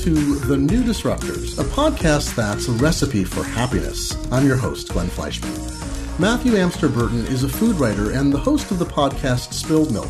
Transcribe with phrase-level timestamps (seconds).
[0.00, 4.16] to The New Disruptors, a podcast that's a recipe for happiness.
[4.32, 5.52] I'm your host, Glenn Fleishman.
[6.18, 10.08] Matthew Amster Burton is a food writer and the host of the podcast Spilled Milk.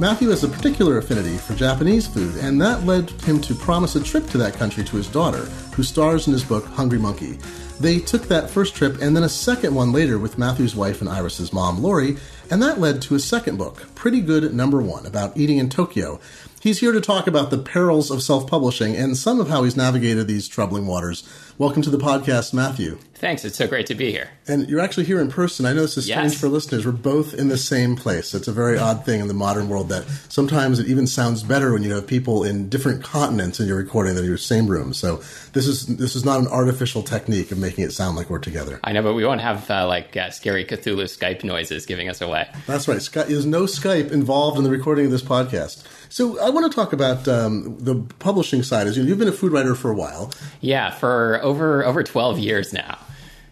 [0.00, 4.02] Matthew has a particular affinity for Japanese food, and that led him to promise a
[4.02, 7.38] trip to that country to his daughter, who stars in his book Hungry Monkey.
[7.78, 11.08] They took that first trip and then a second one later with Matthew's wife and
[11.08, 12.16] Iris's mom, Laurie,
[12.50, 16.18] and that led to a second book, Pretty Good Number One, about eating in Tokyo.
[16.60, 19.76] He's here to talk about the perils of self publishing and some of how he's
[19.76, 21.22] navigated these troubling waters.
[21.56, 22.98] Welcome to the podcast, Matthew.
[23.18, 23.44] Thanks.
[23.44, 24.30] It's so great to be here.
[24.46, 25.66] And you're actually here in person.
[25.66, 26.40] I know this is strange Yes.
[26.40, 26.86] for listeners.
[26.86, 28.32] We're both in the same place.
[28.32, 31.72] It's a very odd thing in the modern world that sometimes it even sounds better
[31.72, 34.94] when you have people in different continents and you're recording in your same room.
[34.94, 35.16] So
[35.52, 38.78] this is this is not an artificial technique of making it sound like we're together.
[38.84, 42.20] I know, but we won't have uh, like uh, scary Cthulhu Skype noises giving us
[42.20, 42.48] away.
[42.68, 43.02] That's right.
[43.02, 45.84] Sky- There's no Skype involved in the recording of this podcast.
[46.08, 48.86] So I want to talk about um, the publishing side.
[48.86, 50.32] As you know, you've been a food writer for a while.
[50.60, 52.96] Yeah, for over over twelve years now.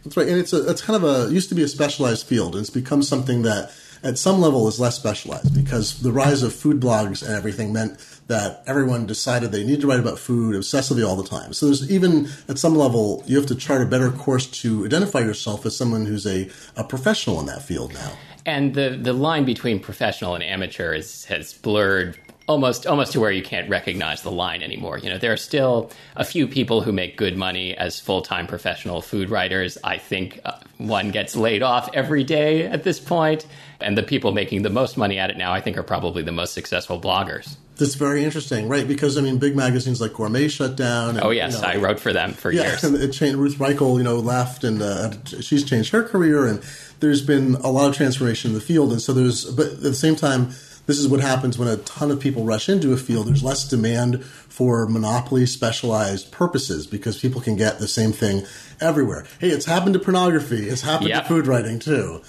[0.07, 2.55] That's right, and it's a it's kind of a used to be a specialized field,
[2.55, 3.73] and it's become something that
[4.05, 7.99] at some level is less specialized because the rise of food blogs and everything meant
[8.29, 11.53] that everyone decided they need to write about food obsessively all the time.
[11.53, 15.21] So there's even at some level you have to chart a better course to identify
[15.21, 18.13] yourself as someone who's a, a professional in that field now.
[18.45, 22.17] And the the line between professional and amateur is, has blurred
[22.49, 24.99] almost almost to where you can't recognize the line anymore.
[24.99, 28.47] You know, there are still a few people who make good money as full time
[28.47, 29.77] professional food writers.
[29.83, 33.47] I think uh, one gets laid off every day at this point,
[33.81, 36.33] and the people making the most money at it now, I think, are probably the
[36.33, 37.57] most successful bloggers.
[37.79, 38.89] That's very interesting, right?
[38.89, 41.11] Because I mean, big magazines like Gourmet shut down.
[41.17, 42.85] And, Oh yes, you know, I wrote for them for Yeah, years.
[42.85, 43.37] and it changed.
[43.37, 45.11] Ruth Reichl, you know, left, and uh,
[45.41, 46.63] she's changed her career, and
[47.01, 48.93] there's been a lot of transformation in the field.
[48.93, 50.53] And so there's, but at the same time,
[50.87, 53.27] this is what happens when a ton of people rush into a field.
[53.27, 58.45] There's less demand for monopoly specialized purposes because people can get the same thing
[58.81, 59.27] everywhere.
[59.41, 60.69] Hey, it's happened to pornography.
[60.69, 61.23] It's happened Yep.
[61.25, 62.21] to food writing too.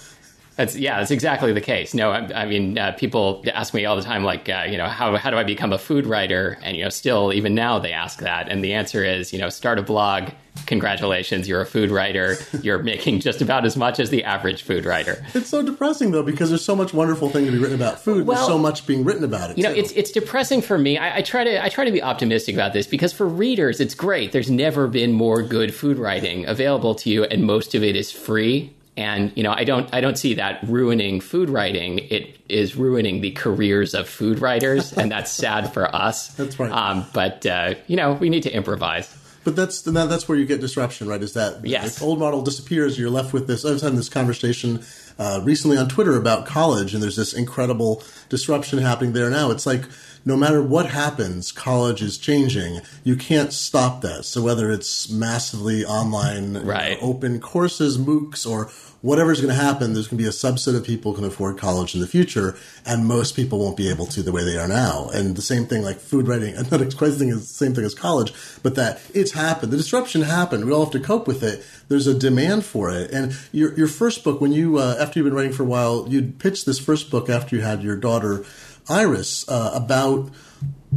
[0.58, 1.94] That's yeah, that's exactly the case.
[1.94, 4.88] No, I, I mean, uh, people ask me all the time, like, uh, you know,
[4.88, 6.58] how how do I become a food writer?
[6.62, 9.50] And you know, still even now they ask that, and the answer is, you know,
[9.50, 10.30] start a blog.
[10.66, 12.36] Congratulations, you're a food writer.
[12.62, 15.24] You're making just about as much as the average food writer.
[15.32, 18.26] It's so depressing though because there's so much wonderful thing to be written about food.
[18.26, 19.58] Well, there's so much being written about it.
[19.58, 19.78] You know, too.
[19.78, 20.98] it's it's depressing for me.
[20.98, 23.94] I, I try to I try to be optimistic about this because for readers, it's
[23.94, 24.32] great.
[24.32, 28.10] There's never been more good food writing available to you, and most of it is
[28.10, 28.74] free.
[28.98, 32.00] And you know, I don't I don't see that ruining food writing.
[32.10, 36.28] It is ruining the careers of food writers, and that's sad for us.
[36.36, 36.72] That's right.
[36.72, 39.14] Um, but uh, you know, we need to improvise.
[39.44, 41.22] But that's that, that's where you get disruption, right?
[41.22, 41.96] Is that Yes.
[41.96, 43.64] if old model disappears, you're left with this.
[43.64, 44.82] I was having this conversation
[45.18, 49.50] uh, recently on Twitter about college, and there's this incredible disruption happening there now.
[49.52, 49.84] It's like
[50.24, 52.80] no matter what happens, college is changing.
[53.04, 54.24] You can't stop that.
[54.24, 56.98] So whether it's massively online, Right.
[57.00, 58.70] open courses, MOOCs, or
[59.00, 61.56] whatever's going to happen, there's going to be a subset of people who can afford
[61.56, 64.66] college in the future, and most people won't be able to the way they are
[64.66, 65.08] now.
[65.14, 68.32] And the same thing, like food writing, I'm not expressing the same thing as college,
[68.62, 69.72] but that it's happened.
[69.72, 70.64] The disruption happened.
[70.64, 71.64] We all have to cope with it.
[71.88, 73.10] There's a demand for it.
[73.12, 76.06] And your your first book, when you uh, after you've been writing for a while,
[76.08, 78.44] you pitched this first book after you had your daughter
[78.88, 80.30] Iris uh, about.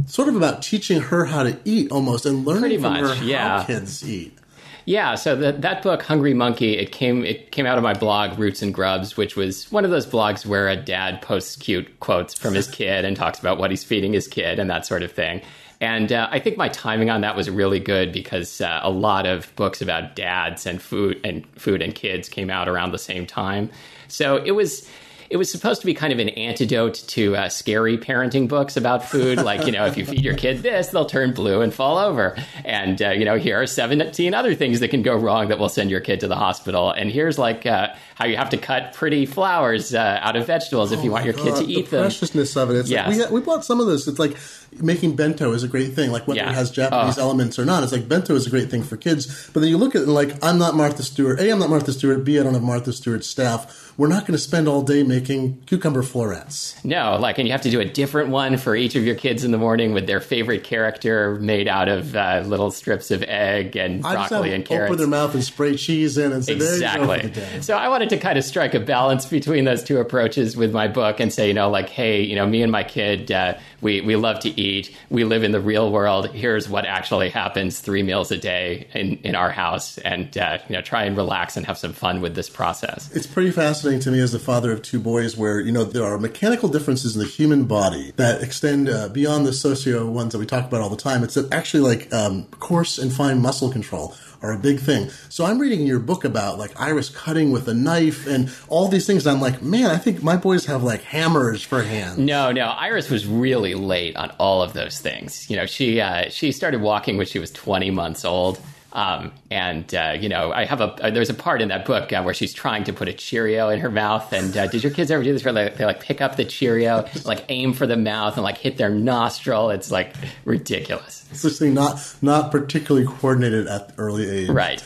[0.06, 3.24] Sort of about teaching her how to eat, almost, and learning Pretty from much, her
[3.24, 3.58] yeah.
[3.58, 4.38] how kids eat.
[4.84, 8.38] Yeah, so that that book, Hungry Monkey, it came it came out of my blog
[8.38, 12.34] Roots and Grubs, which was one of those blogs where a dad posts cute quotes
[12.34, 15.12] from his kid and talks about what he's feeding his kid and that sort of
[15.12, 15.42] thing.
[15.80, 19.26] And uh, I think my timing on that was really good because uh, a lot
[19.26, 23.26] of books about dads and food and food and kids came out around the same
[23.26, 23.70] time.
[24.08, 24.88] So it was
[25.32, 29.04] it was supposed to be kind of an antidote to uh, scary parenting books about
[29.08, 29.38] food.
[29.38, 32.36] Like, you know, if you feed your kid this, they'll turn blue and fall over.
[32.64, 35.70] And, uh, you know, here are 17 other things that can go wrong that will
[35.70, 36.90] send your kid to the hospital.
[36.90, 40.92] And here's like uh, how you have to cut pretty flowers uh, out of vegetables
[40.92, 42.04] if you want your kid to God, eat the them.
[42.04, 42.76] preciousness of it.
[42.76, 43.18] It's Yes.
[43.18, 44.06] like we, we bought some of this.
[44.06, 44.36] It's like
[44.80, 46.10] making bento is a great thing.
[46.10, 46.50] Like whether Yeah.
[46.50, 47.22] it has Japanese Oh.
[47.22, 49.48] elements or not, it's like bento is a great thing for kids.
[49.52, 51.40] But then you look at it like I'm not Martha Stewart.
[51.40, 52.24] A, I'm not Martha Stewart.
[52.24, 53.92] B, I don't have Martha Stewart's staff.
[53.98, 56.74] We're not going to spend all day making cucumber florets.
[56.82, 59.44] No, like, and you have to do a different one for each of your kids
[59.44, 63.76] in the morning with their favorite character made out of uh, little strips of egg
[63.76, 66.80] and I broccoli and open their mouth and spray cheese in and say, there you
[66.80, 67.60] go Exactly.
[67.60, 70.88] So I wanted to kind of strike a balance between those two approaches with my
[70.88, 74.00] book and say, you know, like, hey, you know, me and my kid, uh, we
[74.00, 74.96] we love to eat.
[75.10, 76.30] We live in the real world.
[76.30, 79.98] Here's what actually happens three meals a day in, in our house.
[79.98, 83.10] And, uh, you know, try and relax and have some fun with this process.
[83.14, 86.04] It's pretty fascinating to me as the father of two boys where, you know, there
[86.04, 90.38] are mechanical differences in the human body that extend uh, beyond the socio ones that
[90.38, 91.24] we talk about all the time.
[91.24, 95.10] It's actually like um, coarse and fine muscle control are a big thing.
[95.28, 99.06] So I'm reading your book about like Iris cutting with a knife and all these
[99.06, 99.26] things.
[99.26, 102.18] And I'm like, man, I think my boys have like hammers for hands.
[102.18, 105.48] No, no, Iris was really late on all of those things.
[105.48, 108.60] You know, she uh, she started walking when she was 20 months old.
[108.92, 112.12] Um, and uh, you know, I have a uh, there's a part in that book
[112.12, 114.32] uh, where she's trying to put a Cheerio in her mouth.
[114.32, 115.44] And uh, did your kids ever do this?
[115.44, 118.58] Where they, they like pick up the Cheerio, like aim for the mouth, and like
[118.58, 119.70] hit their nostril?
[119.70, 121.26] It's like ridiculous.
[121.30, 124.84] It's this not not particularly coordinated at the early age, right?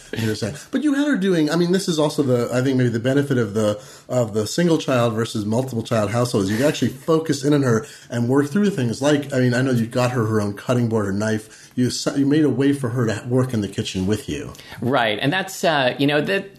[0.71, 1.51] But you had her doing.
[1.51, 4.47] I mean, this is also the I think maybe the benefit of the of the
[4.47, 6.49] single child versus multiple child households.
[6.49, 9.03] You can actually focus in on her and work through things.
[9.03, 11.65] Like I mean, I know you got her her own cutting board or knife.
[11.77, 15.19] You you made a way for her to work in the kitchen with you, right?
[15.21, 16.56] And that's uh, you know that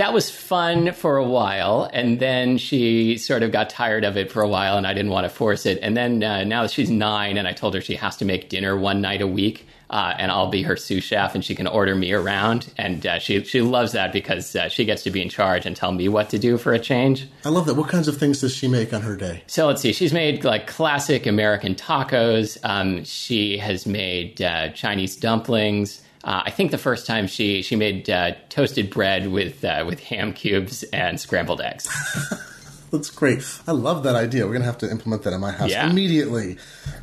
[0.00, 4.32] that was fun for a while, and then she sort of got tired of it
[4.32, 5.78] for a while, and I didn't want to force it.
[5.82, 8.48] And then uh, now that she's nine, and I told her she has to make
[8.48, 11.66] dinner one night a week, uh, and I'll be her sous chef, and she can
[11.66, 15.20] order me around, and uh, she she loves that because uh, she gets to be
[15.20, 17.28] in charge and tell me what to do for a change.
[17.44, 17.74] I love that.
[17.74, 19.42] What kinds of things does she make on her day?
[19.48, 19.92] So let's see.
[19.92, 22.56] She's made like classic American tacos.
[22.62, 26.00] Um, she has made uh, Chinese dumplings.
[26.22, 30.00] Uh, I think the first time she she made uh, toasted bread with uh, with
[30.00, 31.88] ham cubes and scrambled eggs.
[32.90, 33.44] That's great.
[33.68, 34.46] I love that idea.
[34.46, 35.88] We're gonna have to implement that in my house Yeah.
[35.88, 36.58] immediately.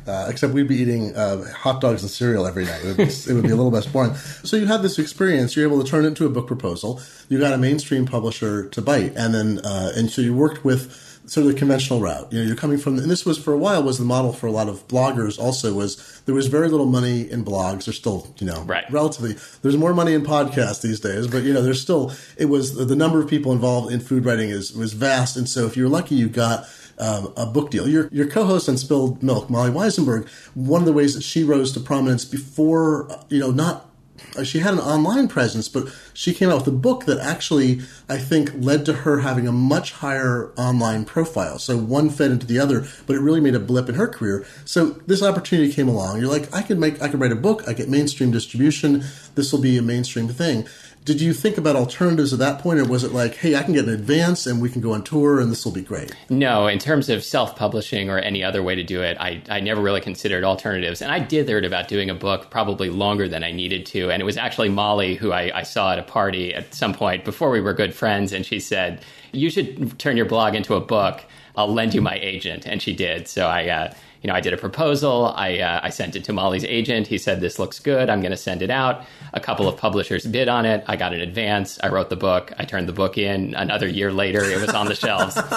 [0.06, 2.82] Uh, except we'd be eating uh, hot dogs and cereal every night.
[2.84, 4.14] It would, be, it would be a little less boring.
[4.14, 5.56] So you had this experience.
[5.56, 7.00] You're able to turn it into a book proposal.
[7.30, 11.07] You got a mainstream publisher to bite, and then uh, and so you worked with
[11.28, 12.32] sort of the conventional route.
[12.32, 14.46] You know, you're coming from, and this was for a while was the model for
[14.46, 15.38] a lot of bloggers.
[15.38, 17.84] Also, was there was very little money in blogs.
[17.84, 18.84] There's still, you know, Right.
[18.90, 19.36] relatively.
[19.62, 22.12] There's more money in podcasts these days, but you know, there's still.
[22.36, 25.66] It was the number of people involved in food writing is was vast, and so
[25.66, 26.66] if you're lucky, you got.
[27.00, 27.86] Um, a book deal.
[27.88, 31.70] Your your co-host on Spilled Milk, Molly Wizenberg, one of the ways that she rose
[31.74, 33.87] to prominence before, you know, not
[34.36, 37.80] Uh, she had an online presence, but she came out with a book that actually,
[38.08, 41.58] I think, led to her having a much higher online profile.
[41.58, 44.46] So one fed into the other, but it really made a blip in her career.
[44.64, 46.20] So this opportunity came along.
[46.20, 47.62] You're like, I could make, I could write a book.
[47.66, 49.04] I get mainstream distribution.
[49.34, 50.66] This will be a mainstream thing.
[51.08, 53.72] Did you think about alternatives at that point, or was it like, hey, I can
[53.72, 56.14] get an advance and we can go on tour and this will be great?
[56.28, 59.60] No, in terms of self publishing or any other way to do it, I, I
[59.60, 61.00] never really considered alternatives.
[61.00, 64.10] And I dithered about doing a book probably longer than I needed to.
[64.10, 67.24] And it was actually Molly who I, I saw at a party at some point
[67.24, 68.34] before we were good friends.
[68.34, 69.02] And she said,
[69.32, 71.24] You should turn your blog into a book.
[71.56, 72.66] I'll lend you my agent.
[72.66, 73.28] And she did.
[73.28, 73.68] So I.
[73.68, 75.32] Uh, you know, I did a proposal.
[75.36, 77.06] I, uh, I sent it to Molly's agent.
[77.06, 78.10] He said, This looks good.
[78.10, 79.04] I'm going to send it out.
[79.32, 80.84] A couple of publishers bid on it.
[80.86, 81.78] I got an advance.
[81.82, 82.52] I wrote the book.
[82.58, 83.54] I turned the book in.
[83.54, 85.38] Another year later, it was on the shelves.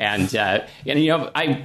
[0.00, 1.64] And, uh, and, you know, I.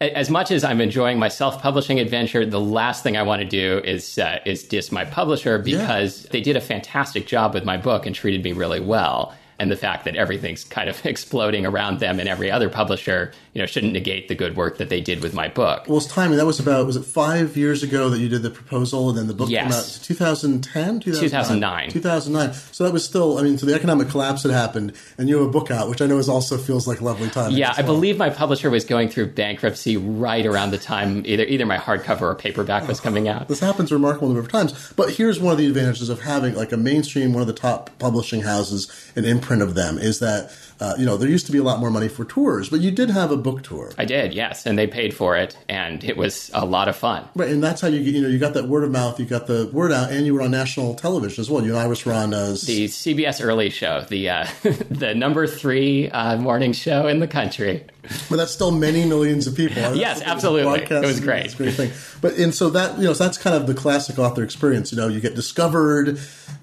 [0.00, 3.82] As much as I'm enjoying my self-publishing adventure, the last thing I want to do
[3.84, 8.06] is uh, is diss my publisher because they did a fantastic job with my book
[8.06, 9.34] and treated me really well.
[9.60, 13.60] And the fact that everything's kind of exploding around them and every other publisher, you
[13.60, 15.84] know, shouldn't negate the good work that they did with my book.
[15.86, 16.38] Well, it's timing.
[16.38, 19.26] That was about, was it five years ago that you did the proposal and then
[19.26, 19.98] the book came Yes.
[19.98, 20.04] out?
[20.04, 21.00] 2010?
[21.00, 21.90] 2009.
[21.90, 22.54] 2009.
[22.72, 25.46] So that was still, I mean, so the economic collapse had happened and you have
[25.46, 27.58] a book out, which I know is also feels like lovely timing.
[27.58, 31.44] Yeah, as I believe my publisher was going through bankruptcy right around the time either
[31.44, 33.48] either my hardcover or paperback was coming out.
[33.48, 34.92] This happens a remarkable number of times.
[34.96, 37.90] But here's one of the advantages of having like a mainstream, one of the top
[37.98, 41.58] publishing houses, an imprint of them is that, uh, you know, there used to be
[41.58, 43.92] a lot more money for tours, but you did have a book tour.
[43.98, 47.28] I did, yes, and they paid for it, and it was a lot of fun.
[47.34, 49.26] Right, and that's how you get, you know, you got that word of mouth, you
[49.26, 51.64] got the word out, and you were on national television as well.
[51.64, 54.46] You and I were on uh, The CBS Early Show, the uh,
[54.90, 57.84] the number three uh, morning show in the country.
[58.30, 59.94] but that's still many millions of people.
[60.00, 60.82] Yes, absolutely.
[60.82, 61.46] It was great.
[61.46, 61.90] It's a great thing.
[62.20, 64.92] But and so that you know, so that's kind of the classic author experience.
[64.92, 66.18] You know, you get discovered,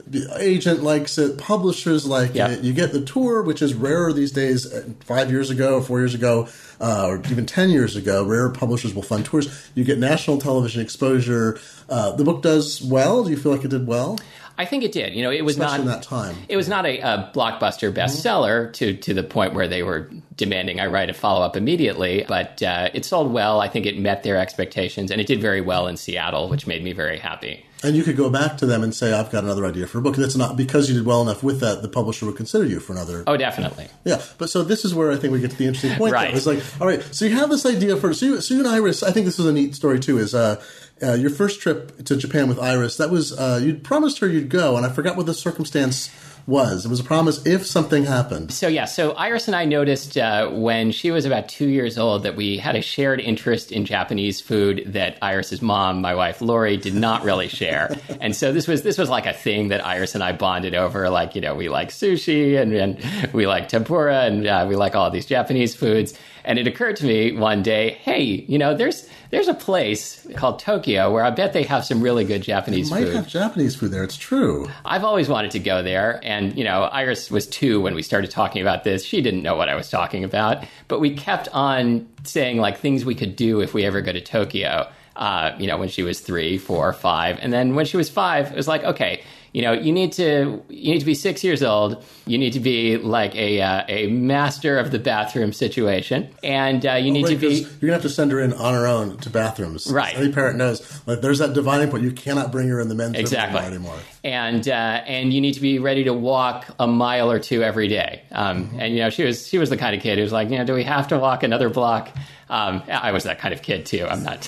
[0.10, 2.50] the agent likes it, publishers like Yeah.
[2.50, 2.62] it.
[2.64, 4.72] You get the tour, which is rarer these days.
[4.72, 6.48] Uh, Five years ago, four years ago,
[6.82, 9.48] uh, or even ten years ago, rare publishers will fund tours.
[9.76, 11.60] You get national television exposure.
[11.90, 13.24] Uh, the book does well.
[13.24, 14.20] Do you feel like it did well,
[14.58, 15.14] I think it did.
[15.14, 16.36] You know, it was especially not in that time?
[16.50, 20.80] it was not a, a blockbuster bestseller to to the point where they were demanding
[20.80, 22.26] I write a follow up immediately.
[22.28, 23.62] But uh, it sold well.
[23.62, 26.84] I think it met their expectations, and it did very well in Seattle, which made
[26.84, 27.64] me very happy.
[27.84, 30.02] And you could go back to them and say, "I've got another idea for a
[30.02, 31.82] book." That's not because you did well enough with that.
[31.82, 33.24] The publisher would consider you for another.
[33.28, 33.88] Oh, definitely.
[34.04, 36.14] Yeah, but so this is where I think we get to the interesting point.
[36.14, 36.32] Right.
[36.32, 36.38] Though.
[36.38, 38.70] It's like, all right, so you have this idea for so you, so you and
[38.70, 39.04] Iris.
[39.04, 40.18] I think this is a neat story too.
[40.18, 40.62] Is uh,
[41.04, 42.98] uh, your first trip to Japan with Iris?
[42.98, 46.10] That was uh, you'd promised her you'd go, and I forgot what the circumstance
[46.48, 46.86] was.
[46.86, 48.54] It was a promise if something happened.
[48.54, 52.24] So yeah, so Iris and I noticed uh, when she was about two years old
[52.24, 56.78] that we had a shared interest in Japanese food that Iris's mom, my wife Laurie,
[56.78, 60.16] did not really share, and so this was this was like a thing that Iris
[60.16, 61.10] and I bonded over.
[61.10, 64.96] Like you know, we like sushi and, and we like tempura and uh, we like
[64.96, 66.18] all these Japanese foods.
[66.46, 70.60] And it occurred to me one day, hey, you know, there's there's a place called
[70.60, 73.16] Tokyo where I bet they have some really good Japanese Might food.
[73.16, 74.04] have Japanese food there.
[74.04, 74.70] It's true.
[74.86, 76.20] I've always wanted to go there.
[76.24, 79.04] And, you know, Iris was two when we started talking about this.
[79.04, 80.64] She didn't know what I was talking about.
[80.88, 84.22] But we kept on saying, like, things we could do if we ever go to
[84.22, 84.90] Tokyo.
[85.16, 87.40] Uh, you know, when she was three, four, five.
[87.42, 89.24] And then when she was five, it was like, okay,
[89.58, 92.06] you know, you need to you need to be six years old.
[92.28, 96.94] You need to be like a uh, a master of the bathroom situation, and uh,
[96.94, 99.18] you need Right, to be you're gonna have to send her in on her own
[99.18, 99.92] to bathrooms.
[99.92, 100.16] Right.
[100.16, 100.78] Any parent knows.
[101.08, 102.04] Like, there's that dividing point.
[102.04, 103.98] You cannot bring her in the men's room exactly anymore.
[104.24, 104.72] and uh,
[105.08, 108.22] and you need to be ready to walk a mile or two every day.
[108.32, 110.52] Um, And you know, she was she was the kind of kid who was like,
[110.52, 112.10] you know, do we have to walk another block?
[112.48, 114.06] Um, I was that kind of kid too.
[114.08, 114.48] I'm not.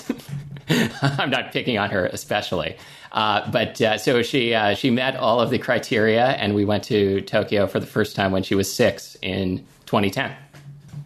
[1.02, 2.76] I'm not picking on her especially,
[3.12, 6.84] uh, but uh, so she uh, she met all of the criteria, and we went
[6.84, 10.32] to Tokyo for the first time when she was six in 2010.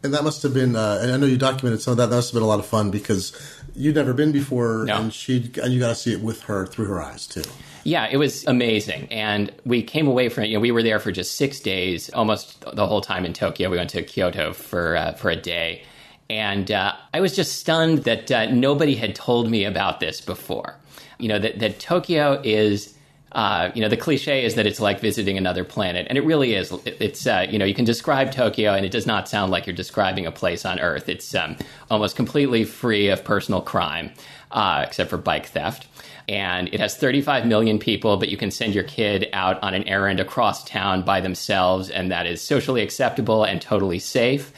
[0.02, 0.76] And that must have been.
[0.76, 2.11] Uh, and I know you documented some of that.
[2.11, 3.33] That must have been a lot of fun because
[3.75, 4.97] you'd never been before, No.
[4.99, 7.42] and she and you got to see it with her through her eyes too.
[7.85, 9.09] Yeah, it was amazing.
[9.11, 10.49] And we came away from it.
[10.49, 13.68] You know, we were there for just six days, almost the whole time in Tokyo.
[13.71, 15.85] We went to Kyoto for uh, for a day,
[16.30, 20.76] and uh, I was just stunned that uh, nobody had told me about this before.
[21.18, 22.92] You know, that that Tokyo is.
[23.32, 26.54] Uh, you know, the cliche is that it's like visiting another planet, and it really
[26.54, 26.70] is.
[26.84, 29.66] It- It's uh, you know, you can describe Tokyo, and it does not sound like
[29.66, 31.08] you're describing a place on Earth.
[31.08, 31.56] It's um,
[31.90, 34.12] almost completely free of personal crime,
[34.52, 35.88] uh, except for bike theft
[36.26, 39.84] and it has 35 million people, but you can send your kid out on an
[39.86, 44.50] errand across town by themselves, and that is socially acceptable and totally safe.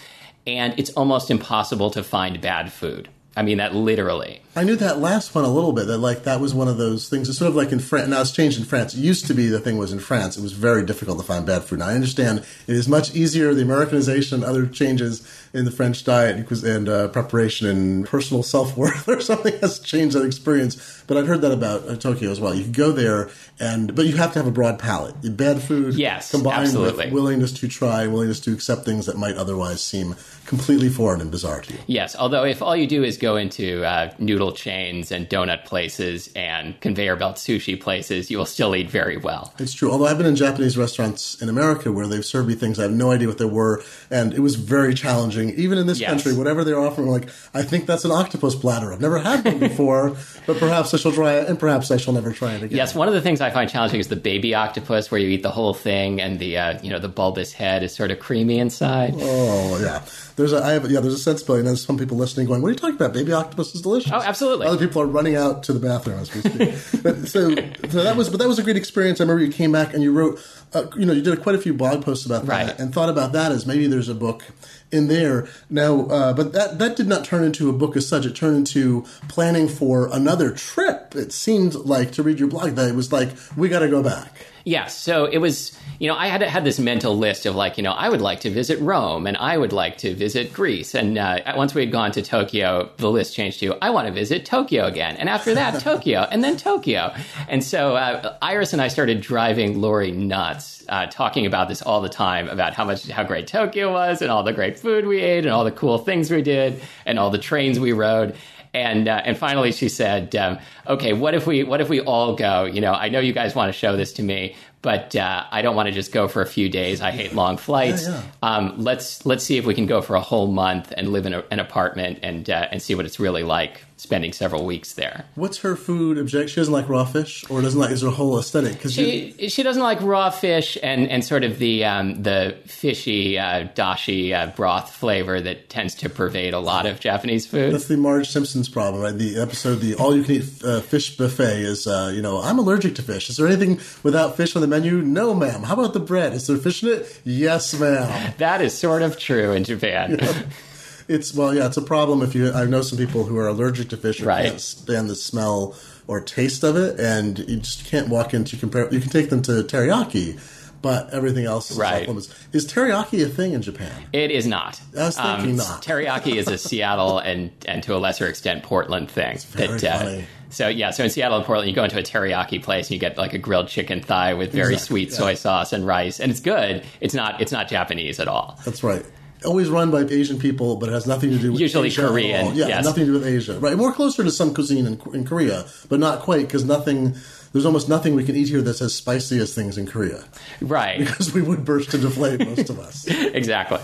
[0.46, 3.08] And it's almost impossible to find bad food.
[3.36, 4.40] I mean that literally.
[4.56, 5.86] I knew that last one a little bit.
[5.86, 7.28] That like that was one of those things.
[7.28, 8.08] It's sort of like in France.
[8.08, 8.94] Now it's changed in France.
[8.94, 10.38] It used to be the thing was in France.
[10.38, 11.80] It was very difficult to find bad food.
[11.80, 13.52] Now I understand it is much easier.
[13.52, 19.06] The Americanization, other changes in the French diet and uh, preparation and personal self worth
[19.08, 21.02] or something has changed that experience.
[21.06, 22.54] But I'd heard that about uh, Tokyo as well.
[22.54, 23.28] You could go there
[23.60, 25.14] and but you have to have a broad palate.
[25.36, 27.04] Bad food, Yes, combined absolutely.
[27.06, 31.30] with willingness to try, willingness to accept things that might otherwise seem completely foreign and
[31.30, 31.78] bizarre to you.
[31.86, 36.30] Yes, although if all you do is go into uh, noodle chains and donut places
[36.36, 39.52] and conveyor belt sushi places, you will still eat very well.
[39.58, 39.90] It's true.
[39.90, 42.92] Although I've been in Japanese restaurants in America where they've served me things I have
[42.92, 45.50] no idea what they were, and it was very challenging.
[45.58, 46.10] Even in this Yes.
[46.10, 48.92] country, whatever they're offering, like I think that's an octopus bladder.
[48.92, 52.14] I've never had one before, but perhaps I shall try it, and perhaps I shall
[52.14, 52.76] never try it again.
[52.76, 55.42] Yes, one of the things I find challenging is the baby octopus, where you eat
[55.42, 58.58] the whole thing, and the uh, you know the bulbous head is sort of creamy
[58.58, 59.14] inside.
[59.16, 60.02] Oh yeah.
[60.36, 61.00] There's a I have yeah.
[61.00, 61.60] There's a sensibility.
[61.60, 63.12] And there's some people listening going, "What are you talking about?
[63.14, 64.66] Baby octopus is delicious." Oh, absolutely.
[64.66, 67.02] Other people are running out to the bathroom as we speak.
[67.02, 67.54] but so,
[67.90, 69.20] so that was but that was a great experience.
[69.20, 70.38] I remember you came back and you wrote,
[70.74, 72.78] uh, you know, you did quite a few blog posts about that Right.
[72.78, 74.44] and thought about that as maybe there's a book
[74.92, 76.02] in there now.
[76.06, 78.26] Uh, but that that did not turn into a book as such.
[78.26, 81.14] It turned into planning for another trip.
[81.16, 84.02] It seemed like to read your blog that it was like we got to go
[84.02, 84.32] back.
[84.66, 87.84] Yeah, so it was, you know, I had had this mental list of like, you
[87.84, 90.92] know, I would like to visit Rome and I would like to visit Greece.
[90.92, 94.12] And uh, once we had gone to Tokyo, the list changed to I want to
[94.12, 95.18] visit Tokyo again.
[95.18, 97.14] And after that, Tokyo, and then Tokyo.
[97.48, 102.00] And so uh, Iris and I started driving Laurie nuts, uh, talking about this all
[102.00, 105.20] the time about how much, how great Tokyo was and all the great food we
[105.20, 108.34] ate and all the cool things we did and all the trains we rode.
[108.76, 112.34] And uh, and finally, she said, um, "Okay, what if we what if we all
[112.36, 112.64] go?
[112.64, 115.62] You know, I know you guys want to show this to me, but uh, I
[115.62, 117.00] don't want to just go for a few days.
[117.00, 118.06] I hate long flights.
[118.06, 121.24] Yeah, Um, let's let's see if we can go for a whole month and live
[121.24, 124.92] in a, an apartment and uh, and see what it's really like spending several weeks
[124.94, 125.24] there.
[125.34, 126.48] What's her food objection?
[126.48, 128.74] She doesn't like raw fish, or doesn't like is there a whole aesthetic?
[128.74, 133.38] Because She she doesn't like raw fish and, and sort of the um, the fishy
[133.38, 137.72] uh, dashi uh, broth flavor that tends to pervade a lot of Japanese food.
[137.72, 139.16] That's the Marge Simpson's problem, right?
[139.16, 143.30] The episode, the all-you-can-eat uh, fish buffet is, uh, you know, I'm allergic to fish.
[143.30, 145.00] Is there anything without fish on the menu?
[145.02, 145.62] No, ma'am.
[145.62, 146.32] How about the bread?
[146.34, 147.20] Is there fish in it?
[147.24, 148.34] Yes, ma'am.
[148.38, 150.20] That is sort of true in Japan.
[151.08, 152.52] It's well, yeah, it's a problem if you.
[152.52, 154.46] I know some people who are allergic to fish or Right.
[154.46, 155.74] can't stand the smell
[156.08, 158.92] or taste of it, and you just can't walk into compare.
[158.92, 160.38] You can take them to teriyaki,
[160.82, 162.08] but everything else is Right.
[162.08, 162.28] off.
[162.52, 163.90] Is teriyaki a thing in Japan?
[164.12, 164.80] It is not.
[164.94, 165.82] Um, I was thinking not.
[165.82, 169.38] Teriyaki is a Seattle and and to a lesser extent Portland thing.
[169.52, 170.24] very funny.
[170.50, 172.98] so yeah, so in Seattle and Portland, you go into a teriyaki place and you
[173.00, 175.16] get like a grilled chicken thigh with very Exactly, sweet yeah.
[175.18, 176.82] soy sauce and rice, and it's good.
[177.00, 178.58] It's not it's not Japanese at all.
[178.64, 179.04] That's right.
[179.46, 182.54] Always run by Asian people, but it has nothing to do with Usually Asia Korean.
[182.54, 182.84] Yeah, yes.
[182.84, 183.58] nothing to do with Asia.
[183.58, 187.14] Right, more closer to some cuisine in, in Korea, but not quite because nothing.
[187.56, 190.24] There's almost nothing we can eat here that's as spicy as things in Korea,
[190.60, 190.98] Right.
[191.06, 193.06] because we would burst into flame, most of us.
[193.08, 193.78] exactly.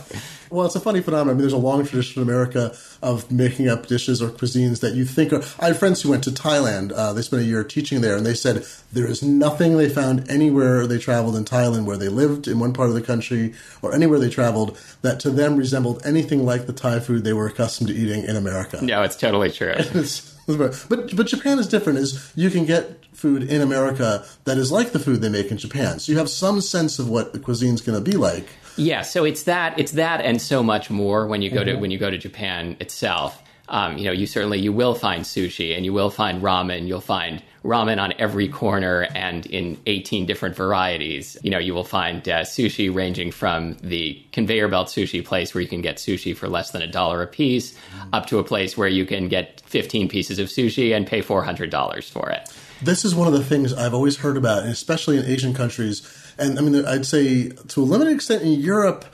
[0.50, 1.30] Well, it's a funny phenomenon.
[1.30, 4.92] I mean, there's a long tradition in America of making up dishes or cuisines that
[4.92, 5.42] you think are.
[5.58, 6.92] I had friends who went to Thailand.
[6.94, 10.30] Uh, they spent a year teaching there, and they said there is nothing they found
[10.30, 13.94] anywhere they traveled in Thailand, where they lived in one part of the country, or
[13.94, 17.88] anywhere they traveled, that to them resembled anything like the Thai food they were accustomed
[17.88, 18.78] to eating in America.
[18.84, 19.72] No, it's totally true.
[20.44, 22.00] But but Japan is different.
[22.00, 25.56] Is you can get food in America that is like the food they make in
[25.58, 28.46] Japan, so you have some sense of what the cuisine's going to be like.
[28.76, 31.76] Yeah, so it's that it's that and so much more when you go Mm-hmm.
[31.76, 33.32] to when you go to Japan itself.
[33.68, 36.86] Um, you know, you certainly you will find sushi and you will find ramen.
[36.88, 41.36] You'll find ramen on every corner and in 18 different varieties.
[41.44, 45.62] You know, you will find uh, sushi ranging from the conveyor belt sushi place where
[45.62, 47.74] you can get sushi for less than a dollar a piece,
[48.12, 52.10] up to a place where you can get 15 pieces of sushi and pay $400
[52.10, 52.50] for it.
[52.84, 56.02] This is one of the things I've always heard about, and especially in Asian countries.
[56.38, 59.04] And I mean, I'd say to a limited extent in Europe,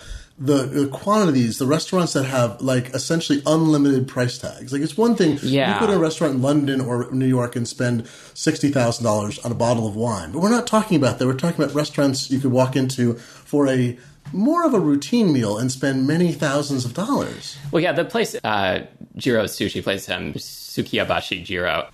[0.41, 4.73] the, the quantities, the restaurants that have like essentially unlimited price tags.
[4.73, 5.75] Like it's one thing Yeah.
[5.75, 9.41] you go to a restaurant in London or New York and spend sixty thousand dollars
[9.41, 11.27] on a bottle of wine, but we're not talking about that.
[11.27, 13.99] We're talking about restaurants you could walk into for a
[14.33, 17.57] more of a routine meal and spend many thousands of dollars.
[17.73, 21.89] Well, yeah, the place, uh, Jiro's sushi place, um, Sukiyabashi Jiro,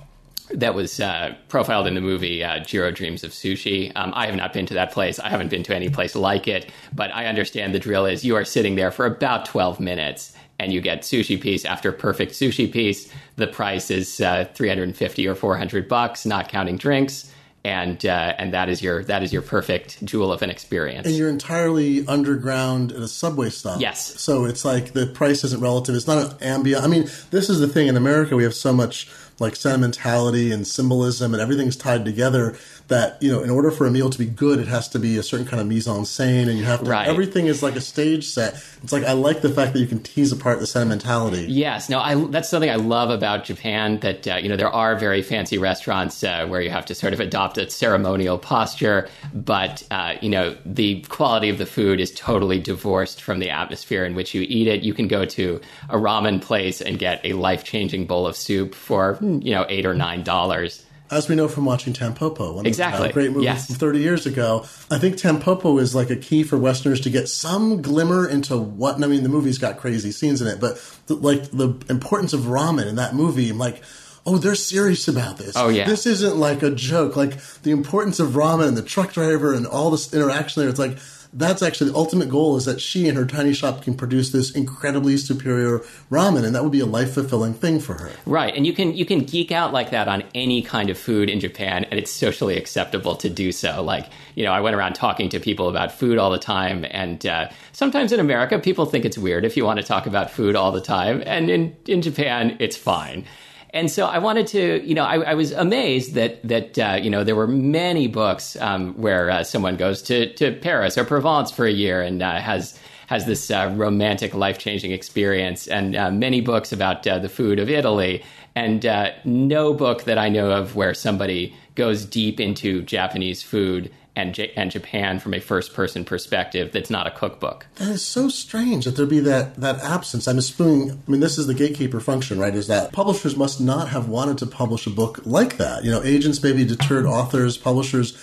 [0.55, 3.93] that was uh, profiled in the movie uh, Jiro Dreams of Sushi.
[3.95, 5.19] Um, I have not been to that place.
[5.19, 8.37] I haven't been to any place like it, but I understand the drill is you
[8.37, 12.71] are sitting there for about 12 minutes and you get sushi piece after perfect sushi
[12.73, 13.11] piece.
[13.37, 17.31] The price is uh, 350 or 400 bucks, not counting drinks.
[17.67, 21.07] And uh, and that is your that is your perfect jewel of an experience.
[21.07, 23.81] And you're entirely underground at a subway stop.
[23.81, 24.21] Yes.
[24.21, 25.95] So it's like the price isn't relative.
[25.95, 26.85] It's not an ambient.
[26.85, 27.89] I mean, this is the thing.
[27.89, 32.57] In America, we have so much like sentimentality and symbolism, and everything's tied together.
[32.89, 35.17] That you know, in order for a meal to be good, it has to be
[35.17, 36.91] a certain kind of mise en scène, and you have to.
[36.91, 37.09] Right.
[37.09, 38.63] Everything is like a stage set.
[38.83, 41.47] It's like I like the fact that you can tease apart the sentimentality.
[41.49, 44.01] Yes, no, I, that's something I love about Japan.
[44.01, 47.15] That uh, you know there are very fancy restaurants uh, where you have to sort
[47.15, 52.13] of adopt a ceremonial posture, but uh, you know the quality of the food is
[52.13, 54.83] totally divorced from the atmosphere in which you eat it.
[54.83, 58.75] You can go to a ramen place and get a life changing bowl of soup
[58.75, 60.84] for you know eight or nine dollars.
[61.11, 63.03] As we know from watching Tampopo, one Exactly.
[63.03, 63.67] of the great movies Yes.
[63.67, 67.29] from 30 years ago, I think Tampopo is like a key for Westerners to get
[67.29, 69.03] some glimmer into what.
[69.03, 72.43] I mean, the movie's got crazy scenes in it, but the, like the importance of
[72.43, 73.83] ramen in that movie, I'm like,
[74.27, 75.55] oh, they're serious about this.
[75.55, 75.87] Oh, yeah.
[75.87, 77.15] This isn't like a joke.
[77.17, 80.79] Like the importance of ramen and the truck driver and all this interaction there, it's
[80.79, 80.97] like,
[81.35, 84.53] that's actually the ultimate goal is that she and her tiny shop can produce this
[84.53, 88.13] incredibly superior ramen, and that would be a life fulfilling thing for her.
[88.25, 91.29] Right, and you can you can geek out like that on any kind of food
[91.29, 93.83] in Japan, and it's socially acceptable to do so.
[93.83, 97.27] Like you know, I went around talking to people about food all the time, and
[97.27, 100.55] uh, sometimes in America, people think it's weird if you want to talk about food
[100.55, 103.25] all the time, and in in Japan, it's fine.
[103.75, 107.11] And so I wanted to, you know, I, I was amazed that that uh, you
[107.11, 111.51] know there were many books um, where uh, someone goes to to Paris or Provence
[111.51, 116.11] for a year and uh, has has this uh, romantic, life changing experience, and uh,
[116.13, 118.23] many books about uh, the food of Italy,
[118.55, 118.87] and
[119.25, 124.53] no book that I know of where somebody goes deep into Japanese food and J-
[124.57, 127.67] and Japan from a first person perspective that's not a cookbook.
[127.77, 130.29] That is so strange that there be that that absence.
[130.29, 130.93] I'm assuming.
[130.93, 132.55] I mean, this is the gatekeeper function, right?
[132.55, 135.85] Is that publishers must not have wanted to publish a book like that.
[135.85, 137.15] You know, agents maybe deterred uh-huh.
[137.15, 138.17] authors, publishers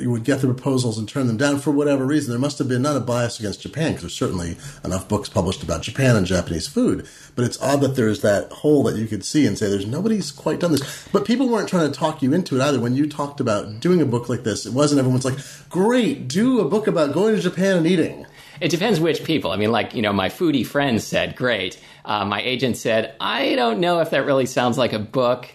[0.00, 2.30] you would get the proposals and turn them down for whatever reason.
[2.30, 5.62] There must have been not a bias against Japan because there's certainly enough books published
[5.62, 7.06] about Japan and Japanese food.
[7.36, 10.30] But it's odd that there's that hole that you could see and say there's nobody's
[10.30, 11.08] quite done this.
[11.12, 12.80] But people weren't trying to talk you into it either.
[12.80, 16.60] When you talked about doing a book like this, it wasn't everyone's like, "Great, do
[16.60, 18.26] a book about going to Japan and eating."
[18.60, 19.50] It depends which people.
[19.50, 21.80] I mean, like, you know, my foodie friends said, great.
[22.04, 25.48] Uh, my agent said, I don't know if that really sounds like a book.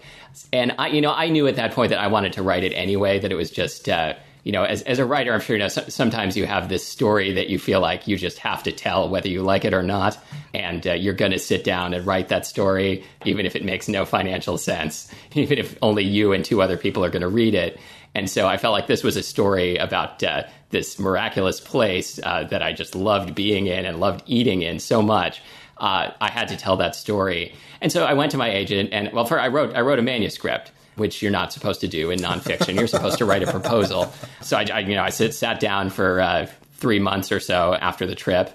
[0.51, 2.73] And I, you know, I knew at that point that I wanted to write it
[2.73, 4.15] anyway, that it was just, uh,
[4.47, 7.33] you know, as, as a writer, I'm sure you know sometimes you have this story
[7.33, 10.17] that you feel like you just have to tell whether you like it or not,
[10.53, 13.89] and uh, you're going to sit down and write that story, even if it makes
[13.89, 17.55] no financial sense, even if only you and two other people are going to read
[17.55, 17.77] it.
[18.15, 22.45] And so I felt like this was a story about uh, this miraculous place uh,
[22.45, 25.41] that I just loved being in and loved eating in so much.
[25.75, 29.11] Uh, I had to tell that story, and so I went to my agent, and
[29.11, 32.19] well, for I wrote I wrote a manuscript which you're not supposed to do in
[32.19, 32.75] nonfiction.
[32.75, 34.11] You're supposed to write a proposal.
[34.41, 37.73] So I, I you know, I sit, sat down for uh, three months or so
[37.73, 38.51] after the trip,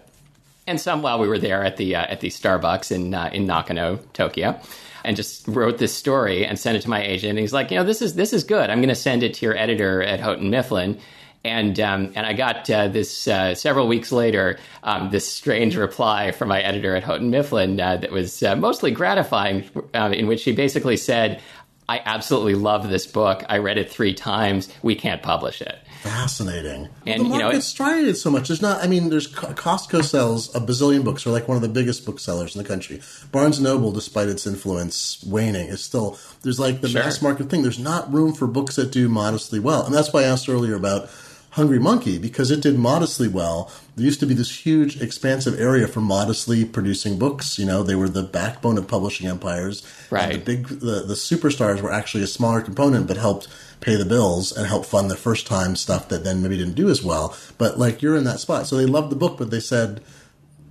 [0.67, 3.47] and some while we were there at the uh, at the Starbucks in uh, in
[3.47, 4.61] Nakano, Tokyo,
[5.05, 7.31] and just wrote this story and sent it to my agent.
[7.31, 8.71] And he's like, you know, this is this is good.
[8.71, 10.99] I'm going to send it to your editor at Houghton Mifflin.
[11.45, 14.61] And um, and I got uh, this uh, several weeks later.
[14.85, 18.93] Um, this strange reply from my editor at Houghton Mifflin uh, that was uh, mostly
[18.93, 21.43] gratifying, in which he basically said,
[21.89, 23.45] I absolutely love this book.
[23.49, 24.69] I read it three times.
[24.83, 25.79] We can't publish it.
[26.03, 26.89] Fascinating.
[27.07, 28.49] And well, the market's you know, it so much.
[28.49, 28.83] There's not.
[28.83, 31.23] I mean, there's Costco sells a bazillion books.
[31.23, 33.01] They're like one of the biggest booksellers in the country.
[33.31, 37.03] Barnes Noble, despite its influence waning, is still there's like the sure.
[37.03, 37.63] mass market thing.
[37.63, 40.75] There's not room for books that do modestly well, and that's why I asked earlier
[40.75, 41.09] about
[41.53, 43.71] Hungry Monkey because it did modestly well.
[43.95, 47.59] There used to be this huge, expansive area for modestly producing books.
[47.59, 49.87] You know, they were the backbone of publishing empires.
[50.11, 50.33] Right.
[50.33, 53.49] the big, the, the superstars were actually a smaller component, but helped
[53.81, 56.89] pay the bills and help fund the first time stuff that then maybe didn't do
[56.89, 57.37] as well.
[57.59, 60.03] But like you're in that spot, so they loved the book, but they said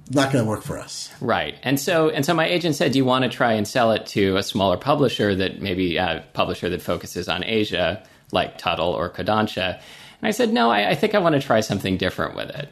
[0.09, 1.09] not going to work for us.
[1.21, 1.55] Right.
[1.61, 4.07] And so and so my agent said, "Do you want to try and sell it
[4.07, 9.09] to a smaller publisher that maybe a publisher that focuses on Asia, like Tuttle or
[9.09, 9.79] Kodansha?"
[10.21, 12.69] And I said, no, I, I think I want to try something different with it.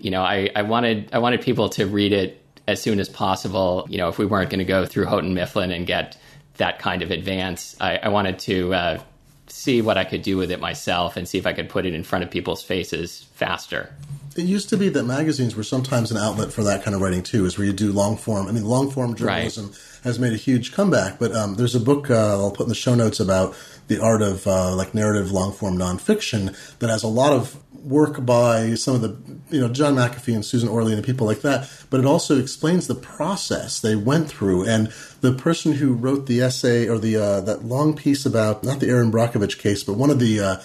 [0.00, 3.86] You know, I, I wanted I wanted people to read it as soon as possible.
[3.88, 6.16] You know, if we weren't going to go through Houghton Mifflin and get
[6.58, 9.00] that kind of advance, I, I wanted to uh,
[9.48, 11.94] see what I could do with it myself and see if I could put it
[11.94, 13.92] in front of people's faces faster.
[14.36, 17.24] It used to be that magazines were sometimes an outlet for that kind of writing
[17.24, 18.46] too, is where you do long form.
[18.46, 20.00] I mean, long form journalism right.
[20.04, 21.18] has made a huge comeback.
[21.18, 23.56] But um, there's a book uh, I'll put in the show notes about
[23.88, 28.24] the art of uh, like narrative long form nonfiction that has a lot of work
[28.24, 29.16] by some of the
[29.50, 32.86] you know John McPhee and Susan Orlean and people like that, but it also explains
[32.86, 37.40] the process they went through and the person who wrote the essay or the uh,
[37.40, 40.56] that long piece about not the Erin Brockovich case, but one of the uh,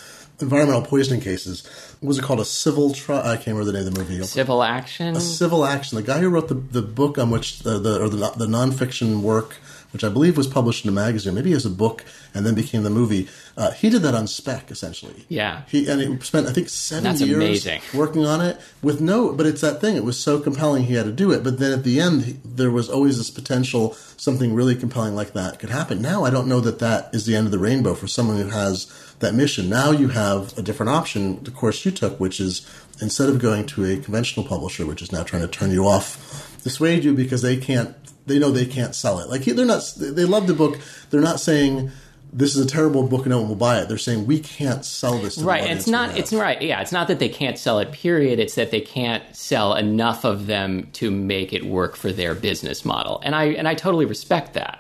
[0.42, 1.64] environmental poisoning cases.
[2.02, 2.40] Was it called?
[2.40, 3.24] A civil trial?
[3.24, 4.24] I can't remember the name of the movie.
[4.24, 5.16] Civil action.
[5.16, 5.96] A civil action.
[5.96, 9.22] The guy who wrote the, the book on which the, the or the, the nonfiction
[9.22, 9.58] work
[9.94, 12.04] which I believe was published in a magazine, maybe as a book,
[12.34, 13.30] and then became the movie.
[13.56, 15.26] Uh, he did that on spec, essentially.
[15.30, 15.62] Yeah.
[15.68, 17.82] He and he spent I think seven years amazing.
[17.94, 19.32] working on it with no.
[19.32, 19.96] But it's that thing.
[19.96, 21.44] It was so compelling he had to do it.
[21.44, 25.60] But then at the end, there was always this potential something really compelling like that
[25.60, 26.02] could happen.
[26.02, 28.50] Now I don't know that that is the end of the rainbow for someone who
[28.50, 29.70] has that mission.
[29.70, 32.68] Now you have a different option, the course you took, which is
[33.02, 36.62] instead of going to a conventional publisher, which is now trying to turn you off,
[36.64, 39.30] dissuade you because they can't they know they can't sell it.
[39.30, 39.84] Like they're not.
[39.98, 40.80] They love the book.
[41.10, 41.92] They're not saying
[42.32, 43.88] this is a terrible book and no one will buy it.
[43.88, 45.38] They're saying we can't sell this.
[45.38, 45.70] right.
[45.70, 46.18] It's not.
[46.18, 46.62] It's right.
[46.62, 46.82] Yeah.
[46.82, 47.92] It's not that they can't sell it.
[47.92, 48.40] Period.
[48.40, 52.84] It's that they can't sell enough of them to make it work for their business
[52.84, 53.22] model.
[53.24, 54.80] And I and I totally respect that.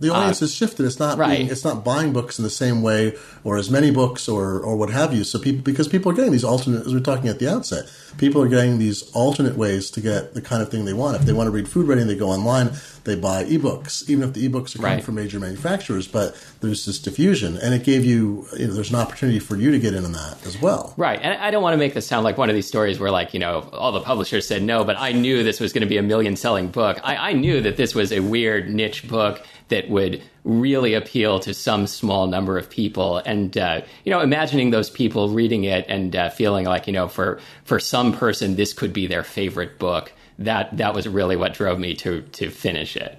[0.00, 0.86] The audience uh, has shifted.
[0.86, 1.38] It's not right.
[1.38, 4.76] being, it's not buying books in the same way or as many books or or
[4.76, 5.24] what have you.
[5.24, 7.90] So people because people are getting these alternate as we are talking at the outset,
[8.16, 11.16] people are getting these alternate ways to get the kind of thing they want.
[11.16, 12.70] If they want to read food writing, they go online,
[13.04, 15.04] they buy ebooks, even if the ebooks are coming right.
[15.04, 16.06] from major manufacturers.
[16.06, 19.72] But there's this diffusion, and it gave you, you know, there's an opportunity for you
[19.72, 20.94] to get in on that as well.
[20.96, 21.18] Right.
[21.20, 23.34] And I don't want to make this sound like one of these stories where like
[23.34, 25.96] you know all the publishers said no, but I knew this was going to be
[25.96, 27.00] a million selling book.
[27.02, 31.54] I, I knew that this was a weird niche book that would really appeal to
[31.54, 33.18] some small number of people.
[33.18, 37.08] And uh, you know, imagining those people reading it and uh, feeling like you know,
[37.08, 40.12] for for some person, this could be their favorite book.
[40.38, 43.18] That that was really what drove me to to finish it.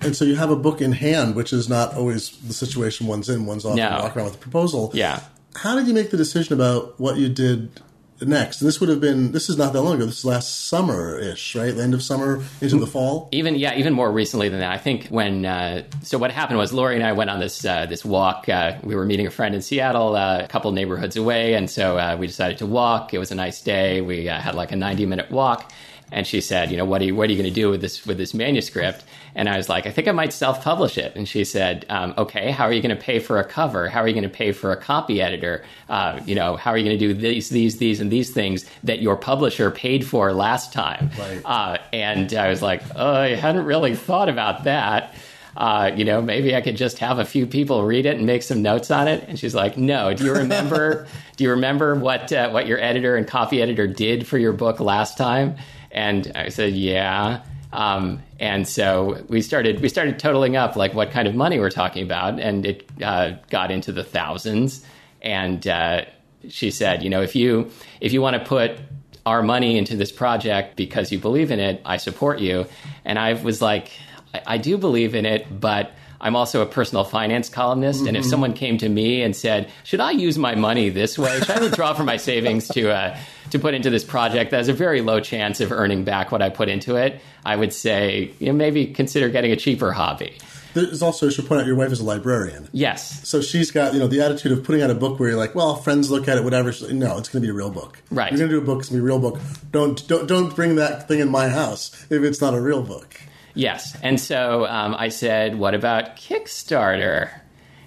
[0.00, 3.28] And so you have a book in hand, which is not always the situation one's
[3.28, 3.46] in.
[3.46, 3.98] One's often no.
[4.02, 4.90] walking around with a proposal.
[4.92, 5.20] Yeah.
[5.54, 7.80] How did you make the decision about what you did
[8.20, 8.60] next.
[8.60, 10.06] And this would have been this is not that long ago.
[10.06, 11.74] This is last summer ish, right?
[11.74, 13.28] The end of summer into the fall.
[13.32, 14.72] Even yeah, even more recently than that.
[14.72, 17.86] I think when uh, so what happened was Laurie and I went on this uh,
[17.86, 18.48] this walk.
[18.48, 21.98] Uh, we were meeting a friend in Seattle, uh, a couple neighborhoods away, and so
[21.98, 23.12] uh, we decided to walk.
[23.12, 24.00] It was a nice day.
[24.00, 25.72] We uh, had like a ninety minute walk,
[26.12, 27.80] and she said, you know, what are you what are you going to do with
[27.80, 29.04] this with this manuscript?
[29.36, 31.14] And I was like, I think I might self publish it.
[31.14, 33.88] And she said, um, okay, how are you going to pay for a cover?
[33.88, 35.62] How are you going to pay for a copy editor?
[35.90, 38.64] Uh, you know, how are you going to do these, these, these, and these things
[38.82, 41.10] that your publisher paid for last time?
[41.18, 41.42] Right.
[41.44, 45.14] Uh, and I was like, oh, I hadn't really thought about that.
[45.56, 48.42] uh, you know, maybe I could just have a few people read it and make
[48.42, 49.24] some notes on it.
[49.26, 50.12] And she's like, no.
[50.12, 51.06] Do you remember?
[51.36, 54.80] do you remember what uh, what your editor and copy editor did for your book
[54.80, 55.56] last time?
[55.90, 57.42] And I said, yeah.
[57.72, 61.70] Um, and so we started we started totaling up like what kind of money we're
[61.70, 64.84] talking about, and it uh, got into the thousands.
[65.22, 66.04] And uh,
[66.48, 68.78] she said, you know, if you if you want to put
[69.26, 72.66] our money into this project because you believe in it, I support you.
[73.04, 73.90] And I was like,
[74.32, 78.08] I, I do believe in it, but I'm also a personal finance columnist, mm-hmm.
[78.08, 78.30] and if mm-hmm.
[78.30, 81.38] someone came to me and said, "Should I use my money this way?
[81.40, 83.18] Should I withdraw from my savings to uh,
[83.50, 86.42] to put into this project that has a very low chance of earning back what
[86.42, 90.36] I put into it?" I would say, you know, maybe consider getting a cheaper hobby.
[90.74, 92.68] There's also, I should point out, your wife is a librarian.
[92.72, 93.26] Yes.
[93.26, 95.54] So she's got, you know, the attitude of putting out a book where you're like,
[95.54, 96.70] well, friends look at it, whatever.
[96.70, 98.02] Like, no, it's going to be a real book.
[98.10, 98.30] Right.
[98.30, 99.40] You're going to do a book, it's going to be a real book.
[99.70, 103.18] Don't, don't, don't bring that thing in my house if it's not a real book.
[103.56, 103.96] Yes.
[104.02, 107.30] And so um, I said, what about Kickstarter?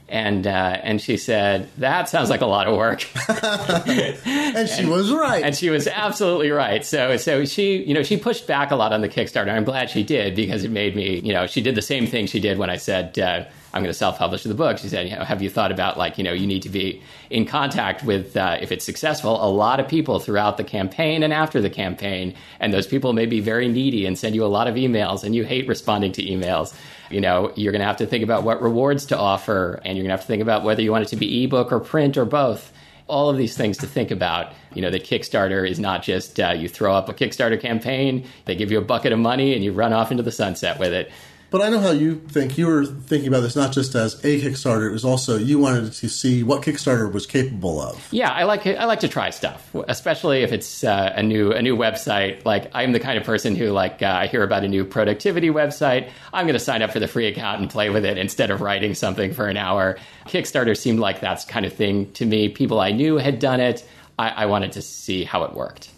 [0.09, 4.89] And uh, and she said that sounds like a lot of work, and she and,
[4.89, 5.43] was right.
[5.43, 6.83] And she was absolutely right.
[6.83, 9.51] So so she you know she pushed back a lot on the Kickstarter.
[9.51, 12.25] I'm glad she did because it made me you know she did the same thing
[12.25, 14.79] she did when I said uh, I'm going to self-publish the book.
[14.79, 17.01] She said, you know, have you thought about like, you know, you need to be
[17.29, 21.31] in contact with, uh, if it's successful, a lot of people throughout the campaign and
[21.31, 24.67] after the campaign, and those people may be very needy and send you a lot
[24.67, 26.73] of emails, and you hate responding to emails.
[27.09, 30.03] You know, you're going to have to think about what rewards to offer, and you're
[30.03, 32.17] going to have to think about whether you want it to be ebook or print
[32.17, 32.71] or both.
[33.07, 34.53] All of these things to think about.
[34.75, 38.55] You know, that Kickstarter is not just uh, you throw up a Kickstarter campaign, they
[38.55, 41.11] give you a bucket of money, and you run off into the sunset with it
[41.51, 42.57] but I know how you think.
[42.57, 45.91] You were thinking about this not just as a Kickstarter; it was also you wanted
[45.93, 48.07] to see what Kickstarter was capable of.
[48.11, 51.61] Yeah, I like I like to try stuff, especially if it's uh, a new a
[51.61, 52.45] new website.
[52.45, 55.49] Like I'm the kind of person who like uh, I hear about a new productivity
[55.49, 56.09] website.
[56.33, 58.61] I'm going to sign up for the free account and play with it instead of
[58.61, 59.97] writing something for an hour.
[60.25, 62.49] Kickstarter seemed like that's kind of thing to me.
[62.49, 63.87] People I knew had done it.
[64.17, 65.89] I, I wanted to see how it worked.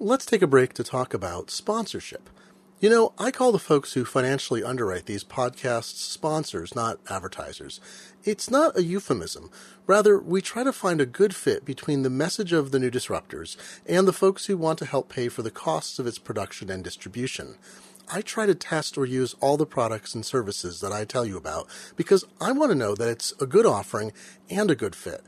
[0.00, 2.28] Let's take a break to talk about sponsorship.
[2.78, 7.80] You know, I call the folks who financially underwrite these podcasts sponsors, not advertisers.
[8.22, 9.50] It's not a euphemism.
[9.86, 13.56] Rather, we try to find a good fit between the message of the new disruptors
[13.86, 16.84] and the folks who want to help pay for the costs of its production and
[16.84, 17.56] distribution.
[18.12, 21.38] I try to test or use all the products and services that I tell you
[21.38, 24.12] about because I want to know that it's a good offering
[24.50, 25.22] and a good fit.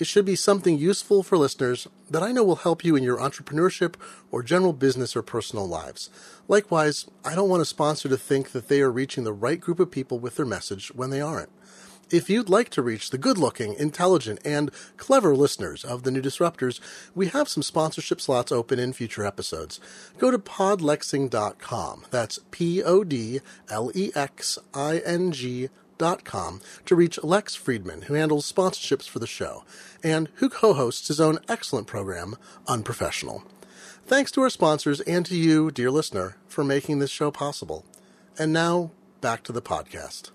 [0.00, 3.18] It should be something useful for listeners that I know will help you in your
[3.18, 3.96] entrepreneurship
[4.30, 6.08] or general business or personal lives.
[6.48, 9.78] Likewise, I don't want a sponsor to think that they are reaching the right group
[9.78, 11.50] of people with their message when they aren't.
[12.10, 16.20] If you'd like to reach the good looking, intelligent, and clever listeners of the new
[16.20, 16.80] disruptors,
[17.14, 19.78] we have some sponsorship slots open in future episodes.
[20.18, 22.06] Go to podlexing.com.
[22.10, 25.68] That's P O D L E X I N G
[26.24, 29.64] com to reach Lex Friedman, who handles sponsorships for the show,
[30.02, 32.36] and who co hosts his own excellent program,
[32.66, 33.44] Unprofessional.
[34.06, 37.84] Thanks to our sponsors and to you, dear listener, for making this show possible.
[38.38, 40.30] And now, back to the podcast.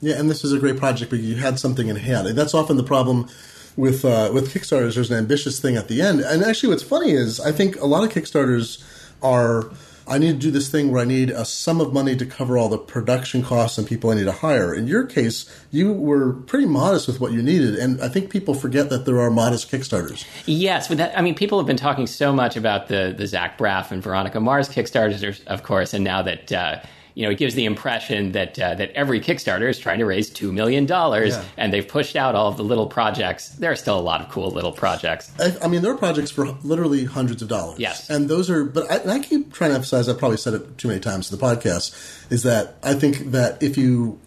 [0.00, 2.26] Yeah, and this is a great project because you had something in hand.
[2.26, 3.28] And that's often the problem
[3.76, 4.94] with uh, with Kickstarters.
[4.94, 6.20] There's an ambitious thing at the end.
[6.20, 8.82] And actually, what's funny is I think a lot of Kickstarters
[9.22, 9.70] are
[10.06, 12.58] I need to do this thing where I need a sum of money to cover
[12.58, 14.74] all the production costs and people I need to hire.
[14.74, 18.54] In your case, you were pretty modest with what you needed, and I think people
[18.54, 20.24] forget that there are modest Kickstarters.
[20.46, 23.58] Yes, but that, I mean, people have been talking so much about the the Zach
[23.58, 26.52] Braff and Veronica Mars Kickstarters, of course, and now that.
[26.52, 26.80] Uh,
[27.14, 30.30] you know, it gives the impression that uh, that every Kickstarter is trying to raise
[30.30, 31.44] two million dollars, yeah.
[31.56, 33.50] and they've pushed out all of the little projects.
[33.50, 35.30] There are still a lot of cool little projects.
[35.38, 37.78] I, I mean, there are projects for literally hundreds of dollars.
[37.78, 38.64] Yes, and those are.
[38.64, 40.08] But I, I keep trying to emphasize.
[40.08, 42.30] I've probably said it too many times in the podcast.
[42.30, 44.18] Is that I think that if you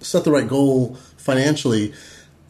[0.00, 1.92] set the right goal financially,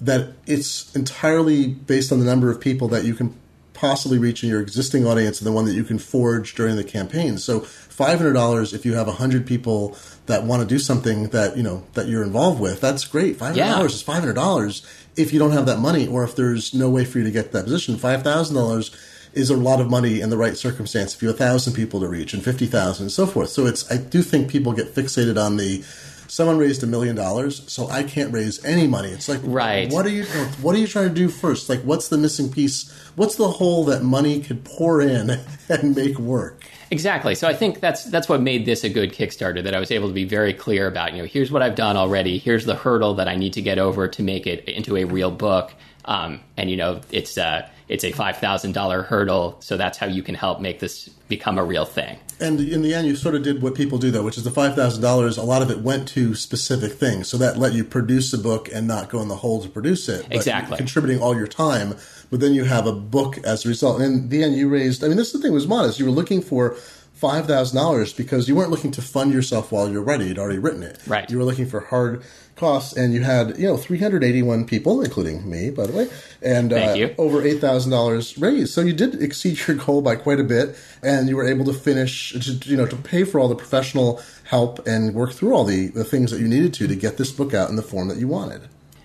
[0.01, 3.35] that it's entirely based on the number of people that you can
[3.81, 6.85] possibly reach in your existing audience and the one that you can forge during the
[6.85, 7.39] campaign.
[7.39, 7.61] So
[8.01, 12.09] $500 if you have 100 people that want to do something that, you know, that
[12.09, 12.81] you're involved with.
[12.81, 13.39] That's great.
[13.39, 13.83] $500 yeah.
[13.83, 17.25] is $500 if you don't have that money or if there's no way for you
[17.25, 17.97] to get that position.
[17.97, 22.01] $5,000 is a lot of money in the right circumstance if you have 1,000 people
[22.01, 23.51] to reach and 50,000 and so forth.
[23.51, 25.85] So it's I do think people get fixated on the
[26.31, 29.09] someone raised a million dollars, so I can't raise any money.
[29.09, 29.93] It's like, right?
[29.93, 30.25] What are you?
[30.63, 31.69] What are you trying to do first?
[31.69, 32.91] Like, what's the missing piece?
[33.17, 36.65] What's the hole that money could pour in and make work?
[36.91, 37.35] Exactly.
[37.35, 39.63] So I think that's that's what made this a good Kickstarter.
[39.63, 41.13] That I was able to be very clear about.
[41.13, 42.39] You know, here's what I've done already.
[42.39, 45.31] Here's the hurdle that I need to get over to make it into a real
[45.31, 45.73] book.
[46.05, 49.57] Um, and you know, it's uh, it's a $5,000 hurdle.
[49.61, 52.19] So that's how you can help make this become a real thing.
[52.41, 54.51] And in the end, you sort of did what people do, though, which is the
[54.51, 55.37] five thousand dollars.
[55.37, 58.71] A lot of it went to specific things, so that let you produce a book
[58.73, 60.27] and not go in the hole to produce it.
[60.31, 61.97] Exactly, contributing all your time.
[62.31, 64.01] But then you have a book as a result.
[64.01, 65.03] And in the end, you raised.
[65.03, 65.99] I mean, this is the thing was modest.
[65.99, 66.77] You were looking for
[67.21, 70.27] five thousand dollars because you weren't looking to fund yourself while you're ready.
[70.27, 70.99] You'd already written it.
[71.07, 71.29] Right.
[71.31, 72.23] You were looking for hard
[72.57, 76.09] costs, and you had you know 381 people, including me, by the way,
[76.41, 78.73] and uh, over eight thousand dollars raised.
[78.73, 81.75] So you did exceed your goal by quite a bit, and you were able to
[81.75, 85.65] finish, to, you know, to pay for all the professional help and work through all
[85.65, 88.09] the the things that you needed to to get this book out in the form
[88.09, 88.63] that you wanted.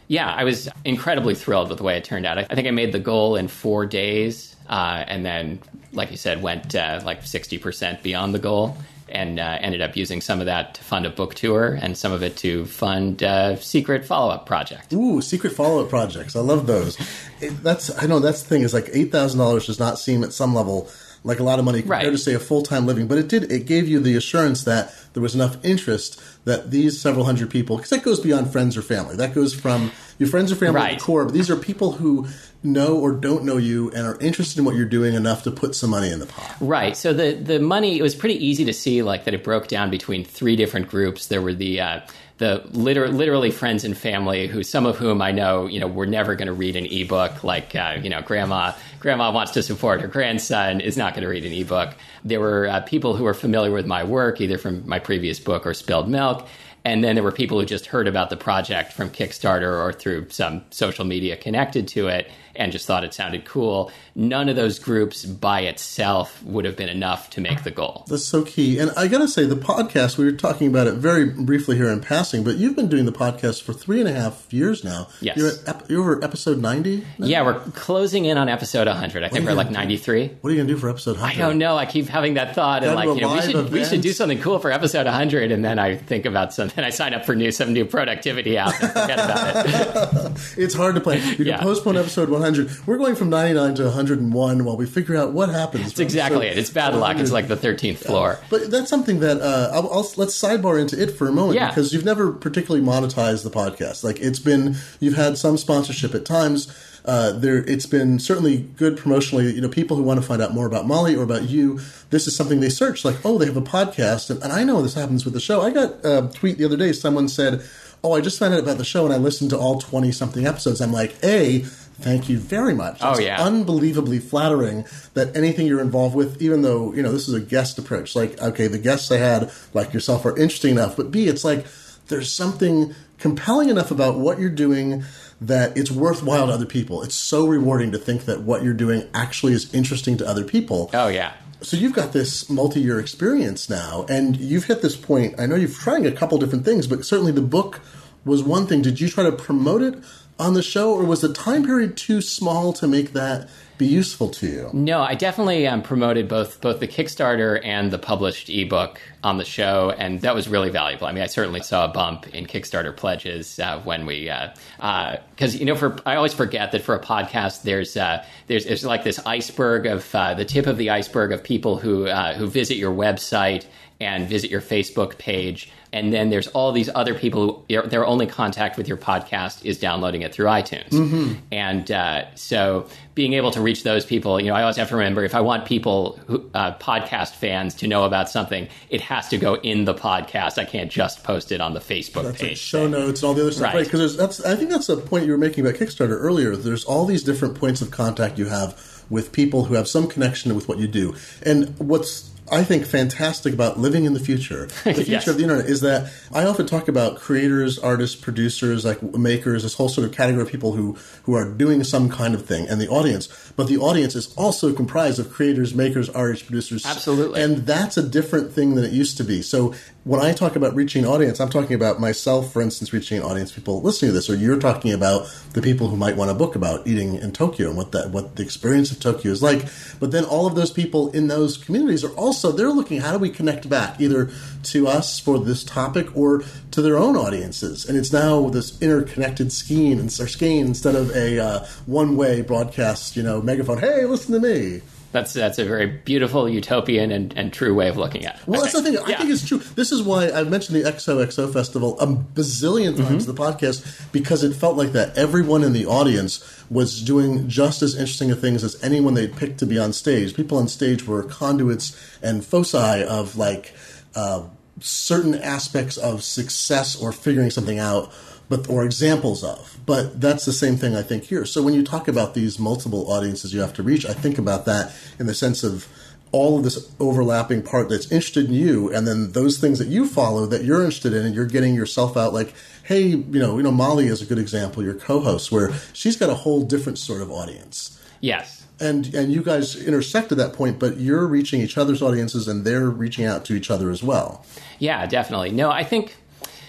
[0.07, 2.37] Yeah, I was incredibly thrilled with the way it turned out.
[2.37, 5.59] I, think I made the goal in four days, uh, and then,
[5.93, 8.77] like you said, went uh, like sixty percent beyond the goal
[9.09, 12.11] and uh, ended up using some of that to fund a book tour and some
[12.11, 14.93] of it to fund a secret follow up project.
[14.93, 16.35] Ooh, secret follow up projects.
[16.35, 16.97] I love those.
[17.39, 20.23] It, that's I know that's the thing is like eight thousand dollars does not seem
[20.23, 20.89] at some level
[21.25, 22.11] like a lot of money compared right.
[22.11, 24.93] to say a full time living, but it did it gave you the assurance that
[25.13, 28.83] there was enough interest that these several hundred people because that goes beyond friends or
[28.83, 29.15] family.
[29.15, 30.99] That goes from your friends or family right.
[30.99, 32.27] the core, but these are people who
[32.63, 35.75] know or don't know you and are interested in what you're doing enough to put
[35.75, 36.55] some money in the pot.
[36.59, 36.95] Right.
[36.95, 39.89] So the the money it was pretty easy to see like that it broke down
[39.89, 41.27] between three different groups.
[41.27, 41.99] There were the uh,
[42.37, 46.05] the liter- literally friends and family who some of whom I know you know were
[46.05, 50.01] never going to read an ebook like uh, you know grandma grandma wants to support
[50.01, 51.95] her grandson is not going to read an ebook.
[52.23, 55.65] There were uh, people who were familiar with my work either from my previous book
[55.65, 56.47] or Spilled Milk.
[56.83, 60.29] And then there were people who just heard about the project from Kickstarter or through
[60.29, 63.91] some social media connected to it and just thought it sounded cool.
[64.15, 68.05] None of those groups by itself would have been enough to make the goal.
[68.07, 68.79] That's so key.
[68.79, 71.89] And I got to say, the podcast, we were talking about it very briefly here
[71.89, 75.07] in passing, but you've been doing the podcast for three and a half years now.
[75.21, 75.37] Yes.
[75.37, 77.05] You're, at, you're over episode 90?
[77.17, 79.23] Yeah, we're closing in on episode 100.
[79.23, 80.27] I think we're like 93.
[80.41, 81.41] What are you going to do for episode 100?
[81.41, 81.77] I don't know.
[81.77, 82.83] I keep having that thought.
[82.83, 85.51] And like, you know, we should, we should do something cool for episode 100.
[85.51, 86.83] And then I think about something.
[86.83, 90.57] I sign up for new some new productivity app and forget about it.
[90.57, 91.27] it's hard to plan.
[91.27, 91.61] You can yeah.
[91.61, 92.44] postpone episode 100.
[92.86, 95.86] We're going from 99 to 101 while we figure out what happens.
[95.86, 96.58] That's exactly it.
[96.58, 97.17] It's bad luck.
[97.17, 98.39] It's like the 13th floor.
[98.39, 98.47] Yeah.
[98.49, 101.69] But that's something that uh, I'll, I'll, let's sidebar into it for a moment yeah.
[101.69, 104.03] because you've never particularly monetized the podcast.
[104.03, 106.73] Like it's been, you've had some sponsorship at times.
[107.05, 109.53] Uh, there, it's been certainly good promotionally.
[109.53, 111.79] You know, people who want to find out more about Molly or about you,
[112.10, 113.05] this is something they search.
[113.05, 115.62] Like, oh, they have a podcast, and, and I know this happens with the show.
[115.62, 116.91] I got a tweet the other day.
[116.93, 117.63] Someone said,
[118.03, 120.47] "Oh, I just found out about the show, and I listened to all twenty something
[120.47, 121.63] episodes." I'm like, a
[121.99, 122.97] Thank you very much.
[123.01, 127.27] Oh, oh yeah, unbelievably flattering that anything you're involved with, even though you know this
[127.27, 128.15] is a guest approach.
[128.15, 131.65] Like, okay, the guests I had, like yourself, are interesting enough, but B, it's like
[132.08, 135.03] there's something compelling enough about what you're doing
[135.41, 137.01] that it's worthwhile to other people.
[137.01, 140.89] It's so rewarding to think that what you're doing actually is interesting to other people.
[140.93, 141.34] Oh yeah.
[141.62, 145.39] So you've got this multi-year experience now, and you've hit this point.
[145.39, 147.79] I know you've trying a couple different things, but certainly the book
[148.23, 148.81] was one thing.
[148.81, 150.03] Did you try to promote it
[150.39, 154.29] on the show, or was the time period too small to make that be useful
[154.29, 154.69] to you?
[154.73, 159.45] No, I definitely um, promoted both both the Kickstarter and the published ebook on the
[159.45, 161.07] show, and that was really valuable.
[161.07, 165.17] I mean, I certainly saw a bump in Kickstarter pledges uh, when we because uh,
[165.41, 168.85] uh, you know, for I always forget that for a podcast, there's uh, there's there's
[168.85, 172.47] like this iceberg of uh, the tip of the iceberg of people who uh, who
[172.47, 173.65] visit your website
[173.99, 178.27] and visit your Facebook page and then there's all these other people who their only
[178.27, 180.89] contact with your podcast is downloading it through iTunes.
[180.89, 181.33] Mm-hmm.
[181.53, 184.97] And uh, so being able to reach those people, you know, I always have to
[184.97, 189.29] remember if I want people, who, uh, podcast fans, to know about something, it has
[189.29, 190.57] to go in the podcast.
[190.57, 192.49] I can't just post it on the Facebook that's page.
[192.49, 193.85] Like show notes and all the other stuff, right?
[193.85, 194.19] Because right?
[194.19, 196.55] that's I think that's a point you were making about Kickstarter earlier.
[196.55, 200.55] There's all these different points of contact you have with people who have some connection
[200.55, 204.93] with what you do, and what's I think fantastic about living in the future, the
[204.93, 205.27] future yes.
[205.27, 209.73] of the internet, is that I often talk about creators, artists, producers, like makers, this
[209.73, 212.79] whole sort of category of people who who are doing some kind of thing, and
[212.79, 213.29] the audience.
[213.55, 216.85] But the audience is also comprised of creators, makers, artists, producers.
[216.85, 219.41] Absolutely, and that's a different thing than it used to be.
[219.41, 219.73] So
[220.05, 223.81] when I talk about reaching audience, I'm talking about myself, for instance, reaching audience, people
[223.81, 226.85] listening to this, or you're talking about the people who might want a book about
[226.85, 229.65] eating in Tokyo and what that what the experience of Tokyo is like.
[229.99, 233.17] But then all of those people in those communities are also they're looking how do
[233.17, 234.29] we connect back either
[234.65, 239.51] to us for this topic or to their own audiences, and it's now this interconnected
[239.51, 243.79] skein and skein instead of a uh, one way broadcast, you know, megaphone.
[243.79, 244.81] Hey, listen to me.
[245.15, 248.41] That's that's a very beautiful utopian and, and true way of looking at it.
[248.47, 248.97] Well, that's the thing.
[248.97, 249.17] I Yeah.
[249.19, 249.60] think it's true.
[249.75, 253.04] This is why I've mentioned the XOXO festival a bazillion Mm-hmm.
[253.08, 255.18] times in the podcast because it felt like that.
[255.18, 259.57] Everyone in the audience was doing just as interesting of things as anyone they'd picked
[259.59, 260.36] to be on stage.
[260.36, 263.74] People on stage were conduits and foci of like
[264.16, 264.43] uh,
[264.82, 268.11] certain aspects of success or figuring something out.
[268.47, 271.45] But or examples of, but that's the same thing I think here.
[271.45, 274.65] So when you talk about these multiple audiences you have to reach, I think about
[274.65, 275.87] that in the sense of
[276.31, 280.05] all of this overlapping part that's interested in you and then those things that you
[280.07, 283.63] follow that you're interested in and you're getting yourself out like hey you know you
[283.63, 287.21] know molly is a good example your co-host where she's got a whole different sort
[287.21, 288.65] of audience Yes.
[288.81, 292.65] and and you guys intersect at that point but you're reaching each other's audiences and
[292.65, 294.43] they're reaching out to each other as well
[294.79, 295.51] Yeah, definitely.
[295.51, 296.17] No, I think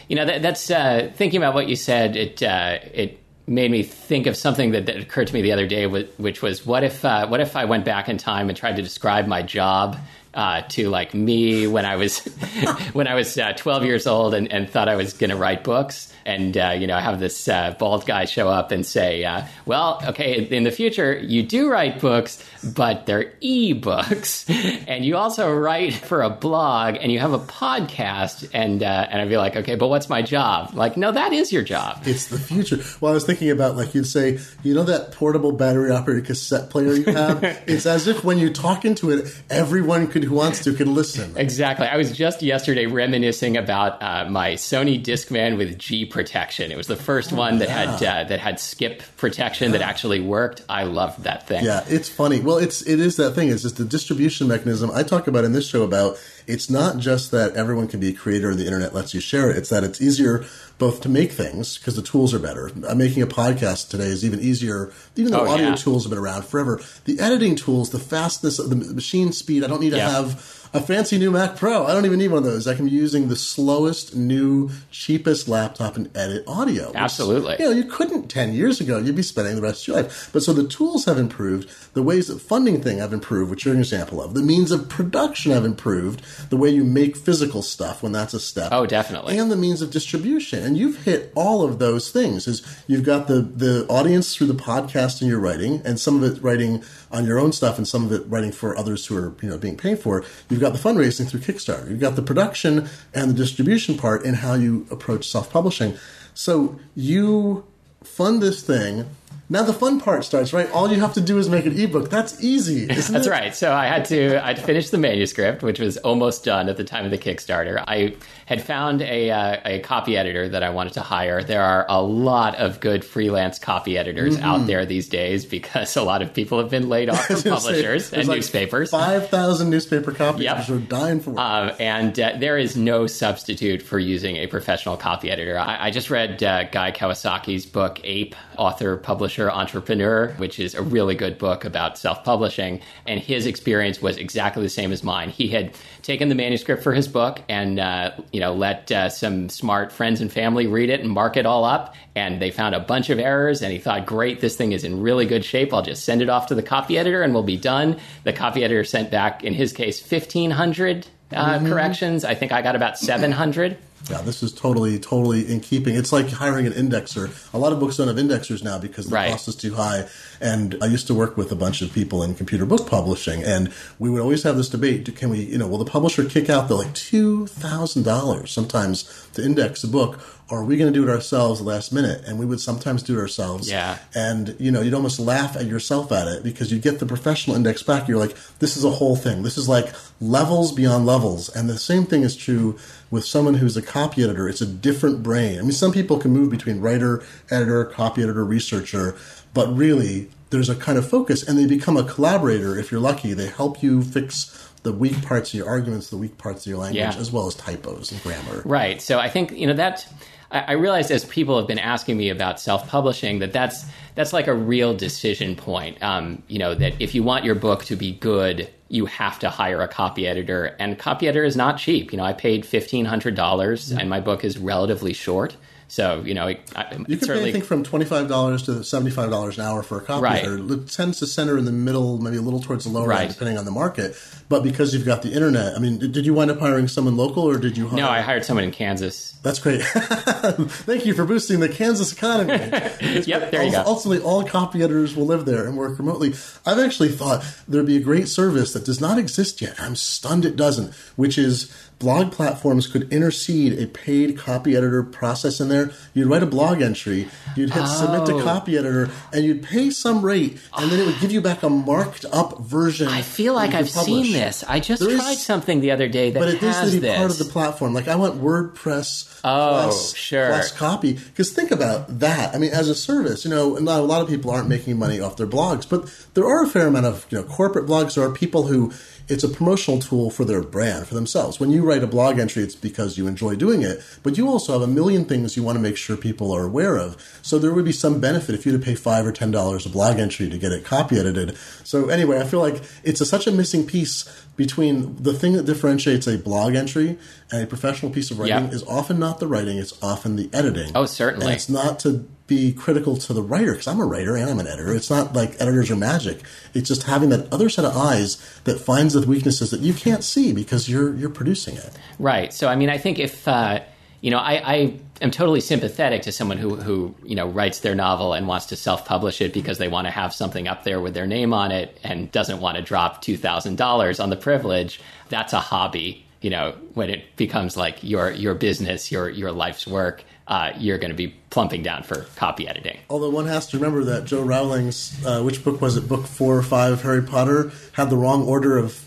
[0.08, 2.16] you know that, that's uh, thinking about what you said.
[2.16, 5.66] It uh, it made me think of something that, that occurred to me the other
[5.66, 8.76] day, which was what if uh, what if I went back in time and tried
[8.76, 9.98] to describe my job.
[10.34, 12.18] Uh, to like me when I was
[12.92, 15.64] when I was uh, 12 years old and, and thought I was going to write
[15.64, 19.24] books, and uh, you know I have this uh, bald guy show up and say,
[19.24, 24.44] uh, "Well, okay, in the future you do write books, but they're e-books,
[24.88, 29.22] and you also write for a blog, and you have a podcast." And uh, and
[29.22, 32.02] I'd be like, "Okay, but what's my job?" Like, no, that is your job.
[32.06, 35.52] it's the future well i was thinking about like you'd say you know that portable
[35.52, 40.06] battery operated cassette player you have it's as if when you talk into it everyone
[40.06, 41.86] could who wants to can listen Exactly.
[41.86, 46.72] I was just yesterday reminiscing about uh, my Sony Discman with G protection.
[46.72, 50.62] It was the first one that had uh, that had skip protection that actually worked.
[50.68, 51.64] I loved that thing.
[51.64, 52.40] Yeah, it's funny.
[52.40, 53.48] Well, it's it is that thing.
[53.50, 56.18] It's just the distribution mechanism I talk about in this show about.
[56.48, 58.50] It's not just that everyone can be a creator.
[58.50, 59.56] And the internet lets you share it.
[59.56, 60.44] It's that it's easier
[60.78, 62.70] both to make things because the tools are better.
[62.86, 65.74] Uh, making a podcast today is even easier, even though Oh, audio yeah.
[65.74, 66.80] tools have been around forever.
[67.04, 69.64] The editing tools, the fastness, the machine speed.
[69.64, 70.10] I don't need to Yeah.
[70.10, 71.86] have a fancy new Mac Pro.
[71.86, 72.66] I don't even need one of those.
[72.66, 76.88] I can be using the slowest, new, cheapest laptop and edit audio.
[76.88, 77.56] which, Absolutely.
[77.58, 78.98] You know, you couldn't 10 years ago.
[78.98, 80.30] You'd be spending the rest of your life.
[80.32, 81.70] But so the tools have improved.
[81.94, 84.34] The ways that funding thing have improved, which you're an example of.
[84.34, 86.22] The means of production have improved.
[86.50, 88.68] The way you make physical stuff when that's a step.
[88.72, 89.38] Oh, definitely.
[89.38, 90.62] And the means of distribution.
[90.62, 92.46] And you've hit all of those things.
[92.46, 96.36] Is you've got the, the audience through the podcast and your writing, and some of
[96.36, 99.34] it writing on your own stuff and some of it writing for others who are,
[99.42, 100.24] you know, being paid for.
[100.48, 101.88] You've got the fundraising through Kickstarter.
[101.88, 105.96] You've got the production and the distribution part in how you approach self-publishing.
[106.34, 107.64] So you
[108.02, 109.06] fund this thing.
[109.48, 110.68] Now the fun part starts, right?
[110.72, 112.10] All you have to do is make an ebook.
[112.10, 113.30] That's easy, isn't That's it?
[113.30, 113.54] right.
[113.54, 117.04] So I had to I'd finished the manuscript, which was almost done at the time
[117.04, 117.82] of the Kickstarter.
[117.86, 118.16] I
[118.46, 121.42] had found a uh, a copy editor that I wanted to hire.
[121.42, 124.44] There are a lot of good freelance copy editors Mm-hmm.
[124.44, 128.12] out there these days because a lot of people have been laid off from publishers
[128.12, 128.90] and newspapers.
[128.90, 130.68] Five thousand newspaper copies Yep.
[130.70, 131.38] are dying for.
[131.38, 135.58] Um, and uh, there is no substitute for using a professional copy editor.
[135.58, 140.82] I, I just read uh, Guy Kawasaki's book, Ape, author, publisher, entrepreneur, which is a
[140.82, 142.80] really good book about self publishing.
[143.06, 145.30] And his experience was exactly the same as mine.
[145.30, 149.48] He had taken the manuscript for his book and, uh, you know, let uh, some
[149.48, 151.94] smart friends and family read it and mark it all up.
[152.14, 153.62] And they found a bunch of errors.
[153.62, 155.72] And he thought, great, this thing is in really good shape.
[155.74, 157.98] I'll just send it off to the copy editor and we'll be done.
[158.24, 162.24] The copy editor sent back, in his case, 1,500 uh, corrections.
[162.24, 163.78] I think I got about 700.
[164.10, 165.96] Yeah, this is totally, totally in keeping.
[165.96, 167.30] It's like hiring an indexer.
[167.52, 169.30] A lot of books don't have indexers now because the Right.
[169.32, 170.06] cost is too high.
[170.40, 173.72] And I used to work with a bunch of people in computer book publishing, and
[173.98, 176.68] we would always have this debate: Can we, you know, will the publisher kick out
[176.68, 180.96] the like two thousand dollars sometimes to index a book, or are we going to
[180.98, 182.22] do it ourselves last minute?
[182.26, 183.68] And we would sometimes do it ourselves.
[183.70, 183.96] Yeah.
[184.14, 187.56] And you know, you'd almost laugh at yourself at it because you get the professional
[187.56, 188.06] index back.
[188.06, 189.42] You're like, this is a whole thing.
[189.42, 191.48] This is like levels beyond levels.
[191.48, 192.78] And the same thing is true
[193.10, 194.48] with someone who's a copy editor.
[194.48, 195.58] It's a different brain.
[195.58, 199.16] I mean, some people can move between writer, editor, copy editor, researcher,
[199.54, 203.32] but really there's a kind of focus and they become a collaborator if you're lucky.
[203.32, 206.78] They help you fix the weak parts of your arguments, the weak parts of your
[206.78, 207.14] language, Yeah.
[207.20, 208.62] as well as typos and grammar.
[208.64, 209.02] Right.
[209.02, 210.06] So I think you know that
[210.50, 213.84] I realized as people have been asking me about self-publishing that that's
[214.14, 216.00] that's like a real decision point.
[216.02, 219.50] Um, you know that if you want your book to be good, you have to
[219.50, 222.12] hire a copy editor, and copy editor is not cheap.
[222.12, 225.56] You know, I paid fifteen hundred dollars, and my book is relatively short.
[225.88, 226.58] So you know, I,
[227.06, 229.98] you can pay anything from twenty five dollars to seventy five dollars an hour for
[229.98, 230.22] a copy.
[230.22, 230.44] Right.
[230.44, 233.22] It tends to center in the middle, maybe a little towards the lower Right.
[233.22, 234.16] end, depending on the market.
[234.48, 237.16] But because you've got the internet, I mean, did did you wind up hiring someone
[237.16, 237.86] local or did you?
[237.88, 239.32] Hire, no, I hired someone in Kansas.
[239.42, 239.80] That's great.
[239.82, 242.54] Thank you for boosting the Kansas economy.
[243.26, 243.82] Yep, there you go.
[243.86, 246.34] Ultimately, all copy editors will live there and work remotely.
[246.64, 249.74] I've actually thought there'd be a great service that does not exist yet.
[249.80, 255.60] I'm stunned it doesn't, which is blog platforms could intercede a paid copy editor process
[255.60, 255.90] in there.
[256.12, 258.42] You'd write a blog entry, you'd hit submit to Oh.
[258.42, 261.70] copy editor, and you'd pay some rate, and then it would give you back a
[261.70, 263.08] marked up version.
[263.08, 264.26] I feel like I've publish.
[264.26, 264.62] seen this.
[264.68, 266.92] I just There is- tried something the other day that But it needs has to
[266.96, 267.16] be this.
[267.16, 267.94] part of the platform.
[267.94, 270.48] Like I want WordPress Oh, plus, sure.
[270.48, 271.12] plus copy.
[271.14, 272.54] Because think about that.
[272.54, 275.36] I mean, as a service, you know, a lot of people aren't making money off
[275.36, 278.14] their blogs, but there are a fair amount of you know corporate blogs.
[278.14, 278.92] There are people who
[279.28, 281.58] it's a promotional tool for their brand for themselves.
[281.58, 284.72] When you write a blog entry, it's because you enjoy doing it, but you also
[284.72, 287.16] have a million things you want to make sure people are aware of.
[287.42, 289.84] So there would be some benefit if you had to pay five or ten dollars
[289.84, 291.56] a blog entry to get it copy edited.
[291.84, 294.24] So anyway, I feel like it's a, such a missing piece
[294.56, 297.18] between the thing that differentiates a blog entry
[297.50, 298.70] and a professional piece of writing Yeah.
[298.70, 300.92] is often not the writing, it's often the editing.
[300.94, 301.46] Oh, certainly.
[301.46, 304.60] And it's not to be critical to the writer because I'm a writer and I'm
[304.60, 304.94] an editor.
[304.94, 306.42] It's not like editors are magic.
[306.74, 310.22] It's just having that other set of eyes that finds the weaknesses that you can't
[310.22, 311.90] see because you're you're producing it.
[312.18, 312.52] Right.
[312.52, 313.80] So, I mean, I think if uh,
[314.20, 317.94] you know, I, I am totally sympathetic to someone who who you know writes their
[317.94, 321.00] novel and wants to self publish it because they want to have something up there
[321.00, 324.36] with their name on it and doesn't want to drop two thousand dollars on the
[324.36, 325.00] privilege.
[325.28, 326.24] That's a hobby.
[326.40, 330.98] You know, when it becomes like your your business, your your life's work, uh, you're
[330.98, 332.98] going to be plumping down for copy editing.
[333.10, 336.56] Although one has to remember that Jo Rowling's, uh, which book was it, book four
[336.56, 339.04] or five of Harry Potter, had the wrong order of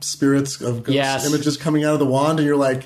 [0.00, 1.26] spirits of ghost Yes.
[1.26, 2.84] images coming out of the wand, and you're like,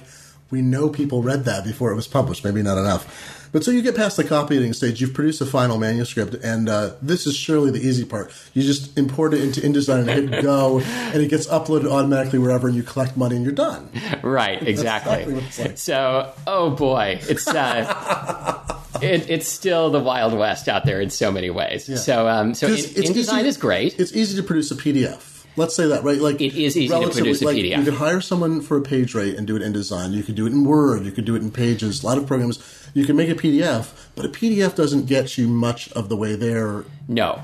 [0.51, 2.45] we know people read that before it was published.
[2.45, 3.36] Maybe not enough.
[3.53, 6.69] But so you get past the copy editing stage, you've produced a final manuscript, and
[6.69, 8.33] uh, this is surely the easy part.
[8.55, 12.69] You just import it into InDesign and hit go, and it gets uploaded automatically wherever,
[12.69, 13.89] and you collect money, and you're done.
[14.23, 15.23] Right, exactly.
[15.23, 15.79] exactly like.
[15.79, 21.31] So, oh boy, it's uh, it, it's still the wild west out there in so
[21.31, 22.03] many ways.
[22.03, 23.99] So, um, so in, it's InDesign easy- is great.
[23.99, 25.36] It's easy to produce a PDF.
[25.57, 26.21] Let's say that, right?
[26.21, 27.79] Like It is easy to produce a like, PDF.
[27.79, 30.13] You could hire someone for a page rate and do it in design.
[30.13, 31.05] You could do it in Word.
[31.05, 32.03] You could do it in Pages.
[32.03, 32.91] A lot of programs.
[32.95, 36.37] You can make a PDF, but a PDF doesn't get you much of the way
[36.37, 36.85] there.
[37.09, 37.43] No.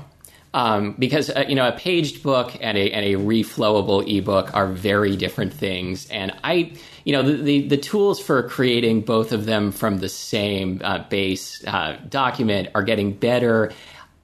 [0.55, 4.67] Um, because uh, you know a paged book and a and a reflowable ebook are
[4.67, 6.73] very different things, and I
[7.05, 11.05] you know the the, the tools for creating both of them from the same uh,
[11.09, 13.71] base uh, document are getting better.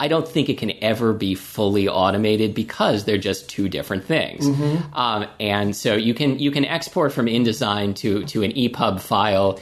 [0.01, 4.47] I don't think it can ever be fully automated because they're just two different things.
[4.93, 9.59] Um, and so you can you can export from InDesign to to an EPUB file.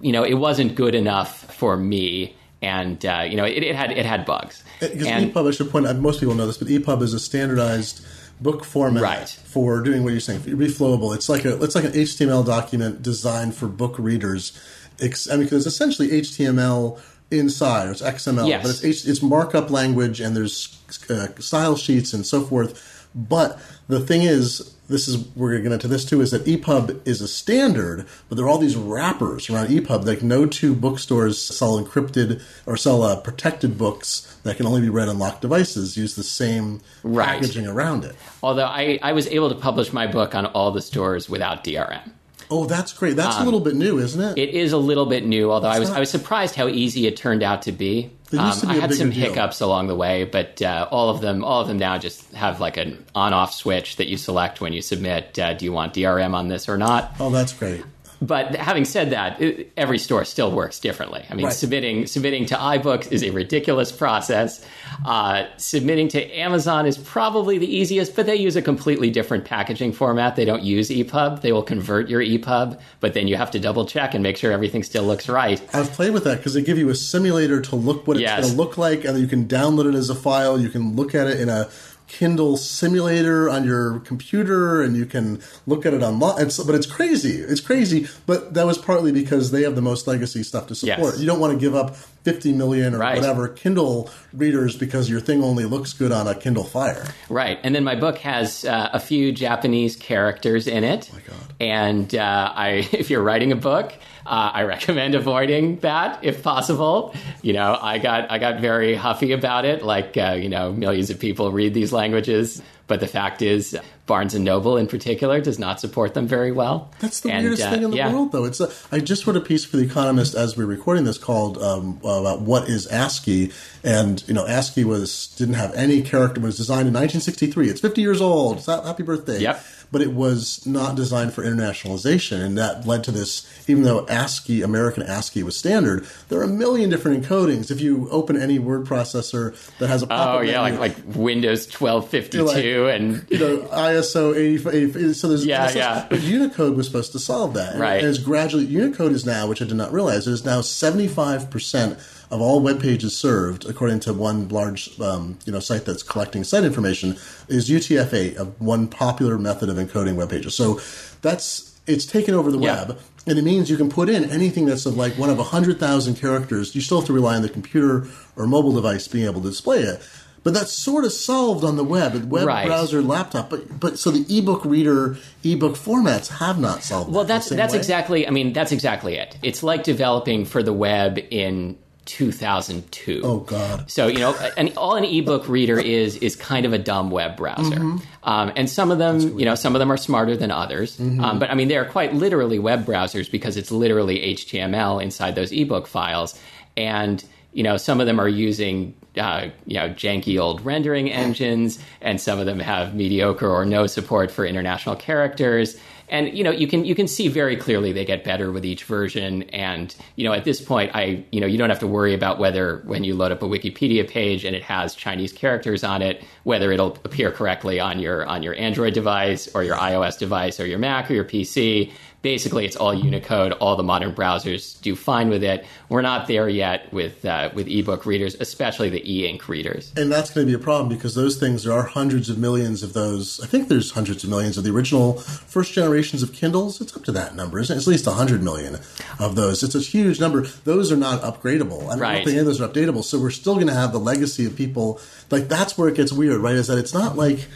[0.00, 3.90] You know, it wasn't good enough for me, and uh, you know it, it had
[3.92, 4.62] it had bugs.
[4.80, 7.20] Because And- EPUB, I should point out, most people know this, but EPUB is a
[7.20, 8.04] standardized
[8.40, 9.28] book format Right.
[9.28, 11.14] for doing what you're saying, reflowable.
[11.14, 14.52] It's like a it's like an HTML document designed for book readers.
[15.00, 17.00] Ex- I mean, because it's essentially HTML
[17.32, 18.62] inside, or it's XML, Yes.
[18.62, 20.78] but it's H- it's markup language and there's
[21.10, 23.08] uh, style sheets and so forth.
[23.14, 23.58] But
[23.88, 27.06] the thing is, this is we're going to get into this too, is that EPUB
[27.06, 30.06] is a standard, but there are all these wrappers around EPUB.
[30.06, 34.88] Like no two bookstores sell encrypted or sell uh, protected books that can only be
[34.88, 35.96] read on locked devices.
[35.96, 37.26] Use the same Right.
[37.40, 38.16] packaging around it.
[38.42, 42.10] Although I, I was able to publish my book on all the stores without DRM.
[42.54, 43.16] Oh, that's great.
[43.16, 44.32] That's a little bit new, isn't it?
[44.32, 46.68] Um, It is a little bit new, although I was not- I was surprised how
[46.68, 48.10] easy it turned out to be.
[48.30, 49.28] Used to Um, be I had some deal.
[49.28, 52.60] hiccups along the way, but uh, all of them all of them now just have
[52.60, 55.38] like an on-off switch that you select when you submit.
[55.38, 57.14] Uh, do you want DRM on this or not?
[57.20, 57.82] oh, that's great.
[58.22, 61.24] But having said that, it, every store still works differently.
[61.28, 61.52] I mean, Right.
[61.54, 64.64] submitting submitting to iBooks is a ridiculous process.
[65.04, 69.92] Uh, submitting to Amazon is probably the easiest, but they use a completely different packaging
[69.92, 70.36] format.
[70.36, 71.40] They don't use EPUB.
[71.40, 74.52] They will convert your EPUB, but then you have to double check and make sure
[74.52, 75.60] everything still looks right.
[75.74, 78.40] I've played with that because they give you a simulator to look what it's Yes.
[78.42, 80.60] going to look like, and you can download it as a file.
[80.60, 81.68] You can look at it in a
[82.12, 86.42] Kindle simulator on your computer, and you can look at it online.
[86.42, 87.36] It's, but it's crazy.
[87.36, 88.06] It's crazy.
[88.26, 91.14] But that was partly because they have the most legacy stuff to support.
[91.14, 91.20] Yes.
[91.20, 93.16] You don't want to give up 50 million or Right.
[93.16, 97.06] whatever Kindle readers because your thing only looks good on a Kindle Fire.
[97.30, 101.08] Right, and then my book has uh, a few Japanese characters in it.
[101.10, 101.54] Oh my God.
[101.60, 103.94] And uh, I, if you're writing a book,
[104.26, 107.14] uh, I recommend avoiding that if possible.
[107.42, 109.82] You know, I got I got very huffy about it.
[109.82, 112.62] Like, uh, you know, millions of people read these languages.
[112.88, 116.90] But the fact is, Barnes and Noble in particular does not support them very well.
[116.98, 118.12] That's the and, weirdest uh, thing in the yeah.
[118.12, 118.44] world, though.
[118.44, 121.16] It's a, I just wrote a piece for the Economist as we are recording this
[121.16, 123.50] called um, about what is ASCII,
[123.82, 126.40] and you know ASCII was didn't have any character.
[126.40, 127.70] was designed in 1963.
[127.70, 128.62] It's 50 years old.
[128.66, 129.38] happy birthday.
[129.38, 132.42] Yep but it was not designed for internationalization.
[132.42, 136.48] And that led to this, even though ASCII, American ASCII was standard, there are a
[136.48, 137.70] million different encodings.
[137.70, 141.66] If you open any word processor that has a Oh, yeah, menu, like, like Windows
[141.66, 142.64] 1252 like,
[142.96, 143.26] and.
[143.30, 145.44] You know, ISO 80, so there's.
[145.44, 146.06] Yeah, yeah.
[146.08, 147.72] But Unicode was supposed to solve that.
[147.72, 147.98] And, right.
[147.98, 152.00] And it's gradually, Unicode is now, which I did not realize, it is now 75%
[152.32, 156.42] of all web pages served, according to one large um, you know site that's collecting
[156.42, 157.10] site information,
[157.46, 160.54] is UTF-8, a one popular method of encoding web pages.
[160.54, 160.80] So
[161.20, 162.86] that's it's taken over the yeah.
[162.86, 165.78] web, and it means you can put in anything that's of like one of hundred
[165.78, 166.74] thousand characters.
[166.74, 169.80] You still have to rely on the computer or mobile device being able to display
[169.80, 170.02] it.
[170.44, 172.66] But that's sort of solved on the web, web right.
[172.66, 173.50] browser, laptop.
[173.50, 177.12] But but so the ebook reader, ebook formats have not solved.
[177.12, 177.78] Well, that that's that's way.
[177.78, 178.26] exactly.
[178.26, 179.36] I mean, that's exactly it.
[179.42, 181.76] It's like developing for the web in
[182.06, 183.20] 2002.
[183.24, 183.90] Oh God!
[183.90, 187.36] So you know, and all an ebook reader is is kind of a dumb web
[187.36, 187.98] browser, mm-hmm.
[188.28, 190.98] um, and some of them, you know, some of them are smarter than others.
[190.98, 191.22] Mm-hmm.
[191.22, 195.34] Um, but I mean, they are quite literally web browsers because it's literally HTML inside
[195.34, 196.38] those ebook files,
[196.76, 201.78] and you know, some of them are using uh, you know janky old rendering engines,
[202.00, 205.78] and some of them have mediocre or no support for international characters
[206.12, 208.84] and you know you can you can see very clearly they get better with each
[208.84, 209.42] version.
[209.50, 212.38] And you know at this point i you know you don't have to worry about
[212.38, 216.22] whether when you load up a wikipedia page and it has chinese characters on it
[216.44, 220.66] whether it'll appear correctly on your on your android device or your ios device or
[220.66, 221.90] your mac or your pc
[222.22, 223.52] basically it's all Unicode.
[223.52, 225.66] All the modern browsers do fine with it.
[225.88, 229.92] We're not there yet with uh, with ebook readers, especially the e-ink readers.
[229.96, 232.82] And that's going to be a problem because those things there are hundreds of millions
[232.82, 233.40] of those.
[233.40, 236.80] I think there's hundreds of millions of the original first generations of Kindles.
[236.80, 237.78] It's up to that number, isn't it?
[237.78, 238.78] It's at least hundred million
[239.18, 239.62] of those.
[239.62, 240.42] It's a huge number.
[240.64, 241.84] Those are not upgradable.
[241.86, 242.16] I don't right.
[242.24, 243.02] think any of those are updatable.
[243.02, 245.00] So we're still going to have the legacy of people.
[245.30, 246.54] Like that's where it gets weird, right?
[246.54, 247.46] Is that it's not like.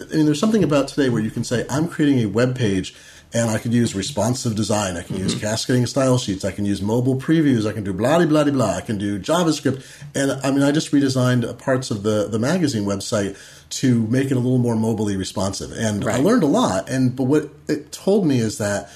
[0.00, 2.94] I mean, there's something about today where you can say, I'm creating a web page
[3.34, 4.96] and I could use responsive design.
[4.96, 5.24] I can mm-hmm.
[5.24, 6.44] use cascading style sheets.
[6.44, 7.68] I can use mobile previews.
[7.68, 8.74] I can do blah blah blah blah.
[8.74, 9.84] I can do JavaScript.
[10.14, 13.36] And I mean, I just redesigned parts of the the magazine website
[13.80, 15.72] to make it a little more mobilely responsive.
[15.72, 16.16] And right.
[16.16, 16.88] I learned a lot.
[16.88, 18.90] And but what it told me is that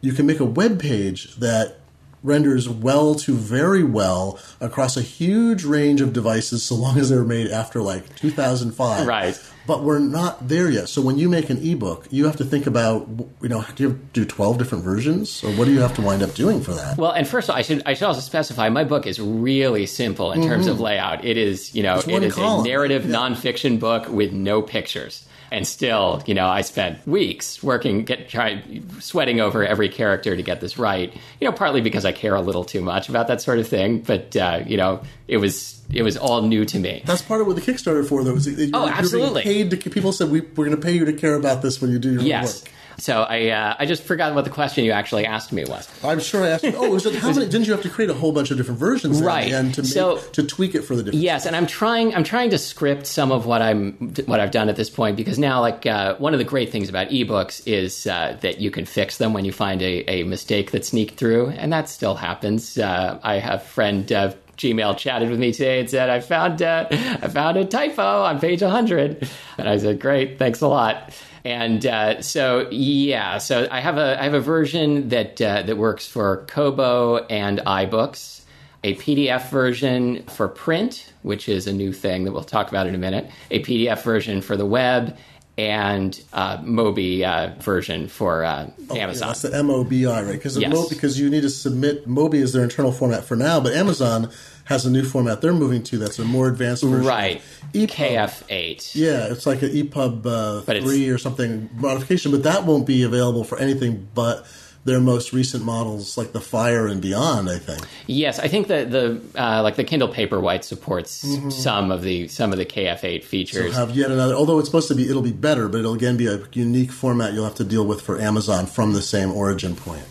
[0.00, 1.78] you can make a web page that
[2.22, 7.16] renders well to very well across a huge range of devices so long as they
[7.16, 9.06] were made after like 2005.
[9.06, 10.88] Right but we're not there yet.
[10.88, 13.08] So when you make an ebook, you have to think about,
[13.42, 16.22] you know, do you do 12 different versions or what do you have to wind
[16.22, 16.96] up doing for that?
[16.96, 19.86] Well, and first of all, I should, I should also specify my book is really
[19.86, 20.48] simple in mm-hmm.
[20.48, 20.84] terms of mm-hmm.
[20.84, 21.24] layout.
[21.24, 22.64] It is, you know, it is column.
[22.64, 23.16] a narrative yeah.
[23.16, 28.88] nonfiction book with no pictures and still, you know, I spent weeks working, get trying,
[29.00, 31.12] sweating over every character to get this right.
[31.40, 34.00] You know, partly because I care a little too much about that sort of thing,
[34.00, 37.02] but uh, you know, it was it was all new to me.
[37.04, 38.34] That's part of what the Kickstarter for, though.
[38.34, 39.42] Is oh, absolutely.
[39.42, 41.90] paid to, people said we, are going to pay you to care about this when
[41.90, 42.62] you do your yes.
[42.62, 42.72] work.
[42.98, 45.88] So I uh, I just forgot what the question you actually asked me was.
[46.02, 46.64] I'm sure I asked.
[46.64, 47.46] You, oh, it, how many?
[47.46, 49.20] Didn't you have to create a whole bunch of different versions?
[49.20, 49.52] Right.
[49.52, 51.22] And to make, so, to tweak it for the different.
[51.22, 52.14] Yes, and I'm trying.
[52.14, 53.92] I'm trying to script some of what I'm
[54.26, 56.88] what I've done at this point because now, like uh, one of the great things
[56.88, 60.70] about ebooks is uh, that you can fix them when you find a, a mistake
[60.70, 62.78] that sneaked through, and that still happens.
[62.78, 64.10] Uh, I have friend.
[64.56, 68.40] Gmail chatted with me today and said, "I found uh, I found a typo on
[68.40, 69.28] page 100,"
[69.58, 71.12] and I said, "Great, thanks a lot."
[71.44, 75.76] And uh, so yeah, so I have a I have a version that uh, that
[75.76, 78.42] works for Kobo and iBooks,
[78.82, 82.94] a PDF version for print, which is a new thing that we'll talk about in
[82.94, 85.16] a minute, a PDF version for the web,
[85.58, 89.28] and uh, Mobi uh, version for uh, oh, Amazon.
[89.28, 90.32] Yeah, that's the MOBI, right?
[90.32, 90.88] Because yes.
[90.88, 94.30] because you need to submit Mobi as their internal format for now, but Amazon
[94.66, 97.06] has a new format they're moving to that's a more advanced version.
[97.06, 97.40] Right.
[97.72, 97.88] EPUB.
[97.88, 98.94] KF8.
[98.94, 103.44] Yeah, it's like an EPUB uh, 3 or something modification, but that won't be available
[103.44, 104.44] for anything but
[104.86, 107.50] their most recent models, like the Fire and beyond.
[107.50, 107.82] I think.
[108.06, 111.50] Yes, I think that the uh, like the Kindle Paperwhite supports mm-hmm.
[111.50, 113.74] some of the some of the KF8 features.
[113.74, 114.34] So have yet another.
[114.34, 117.34] Although it's supposed to be, it'll be better, but it'll again be a unique format
[117.34, 120.04] you'll have to deal with for Amazon from the same origin point.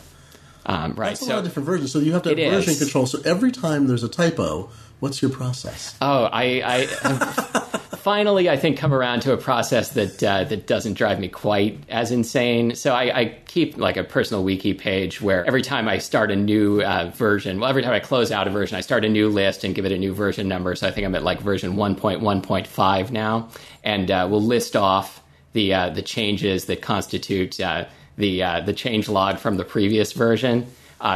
[0.65, 1.09] Um, right.
[1.09, 1.91] That's a so, lot of different versions.
[1.91, 2.79] So you have to have version is.
[2.79, 3.05] control.
[3.05, 4.69] So every time there's a typo,
[5.05, 5.95] what's your process?
[6.01, 6.85] Oh, I, I
[7.97, 11.77] finally, I think, come around to a process that uh, that doesn't drive me quite
[11.89, 12.73] as insane.
[12.73, 16.35] So I, I, keep like a personal wiki page where every time I start a
[16.35, 19.29] new uh, version, well, every time I close out a version, I start a new
[19.29, 20.73] list and give it a new version number.
[20.75, 23.49] So I think I'm at like version 1.1.5 now,
[23.83, 25.21] and uh, we'll list off
[25.53, 27.85] the uh, the changes that constitute uh,
[28.17, 30.65] the uh, the change log from the previous version.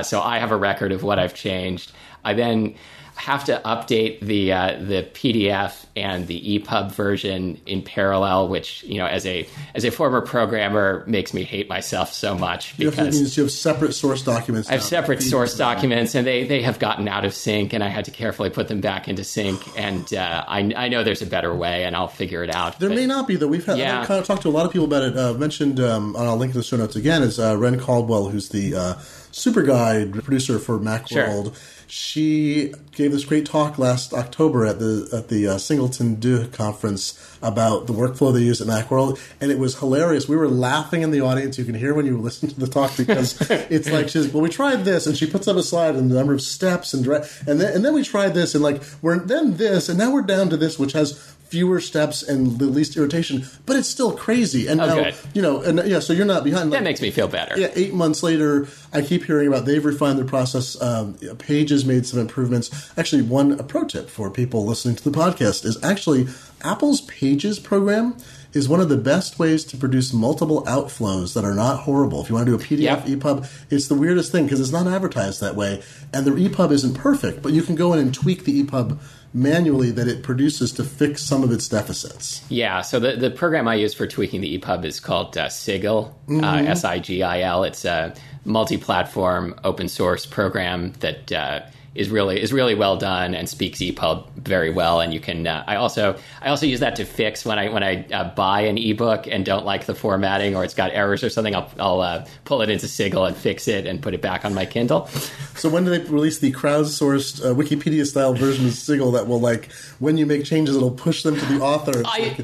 [0.04, 1.92] so I have a record of what I've changed.
[2.24, 2.76] I then
[3.20, 8.98] have to update the uh, the PDF and the EPUB version in parallel, which you
[8.98, 9.46] know, as a
[9.76, 13.52] as a former programmer, makes me hate myself so much because you have, you have
[13.52, 14.70] separate source documents.
[14.70, 17.90] I have separate source documents, and they they have gotten out of sync, and I
[17.90, 19.62] had to carefully put them back into sync.
[19.78, 22.80] And uh, I I know there's a better way, and I'll figure it out.
[22.80, 23.48] There but, may not be though.
[23.48, 24.00] We've had yeah.
[24.00, 25.18] I've kind of talked to a lot of people about it.
[25.18, 27.22] Uh, mentioned, um, and I'll link to the show notes again.
[27.22, 28.94] Is uh, Ren Caldwell, who's the uh,
[29.32, 31.54] super guide producer for Macworld.
[31.54, 31.54] Sure
[31.90, 37.38] she gave this great talk last October at the at the uh, Çingleton Deux conference
[37.42, 40.30] about the workflow they use at Macworld, and it was hilarious.
[40.30, 41.58] We were laughing in the audience.
[41.58, 44.50] You can hear when you listen to the talk because it's like she's well, we
[44.50, 47.60] tried this, and she puts up a slide and the number of steps and and
[47.60, 50.50] then and then we tried this, and like we're then this, and now we're down
[50.50, 54.68] to this, which has fewer steps and the least irritation, but it's still crazy.
[54.68, 56.70] And now, you know, and yeah, so you're not behind.
[56.70, 57.60] Like, that makes me feel better.
[57.60, 60.80] Yeah, eight months later, I keep hearing about they've refined their process.
[60.82, 62.92] Um, Pages made some improvements.
[62.98, 66.28] Actually, one a pro tip for people listening to the podcast is actually
[66.62, 68.16] Apple's Pages program
[68.54, 72.22] is one of the best ways to produce multiple outflows that are not horrible.
[72.22, 73.04] If you want to do a PDF.
[73.04, 75.84] EPUB, it's the weirdest thing because it's not advertised that way,
[76.14, 79.00] and the EPUB isn't perfect, but you can go in and tweak the EPUB
[79.34, 82.44] manually that it produces to fix some of its deficits.
[82.50, 86.16] Yeah, so the, the program I use for tweaking the EPUB is called uh, Sigil,
[86.28, 86.44] uh, mm-hmm.
[86.44, 87.64] uh, S I G I L.
[87.64, 88.14] It's a
[88.46, 91.62] multi platform open source program that uh,
[91.96, 95.02] is really is really well done and speaks EPUB very well.
[95.02, 97.84] And you can uh, I also I also use that to fix when I when
[97.84, 101.30] I uh, buy an ebook and don't like the formatting or it's got errors or
[101.30, 101.56] something.
[101.56, 104.54] I'll, I'll uh, pull it into Sigil and fix it and put it back on
[104.54, 105.08] my Kindle.
[105.56, 109.42] So when do they release the crowdsourced uh, Wikipedia style version of Sigil that will
[109.42, 112.04] like when you make changes it'll push them to the author?
[112.06, 112.36] I,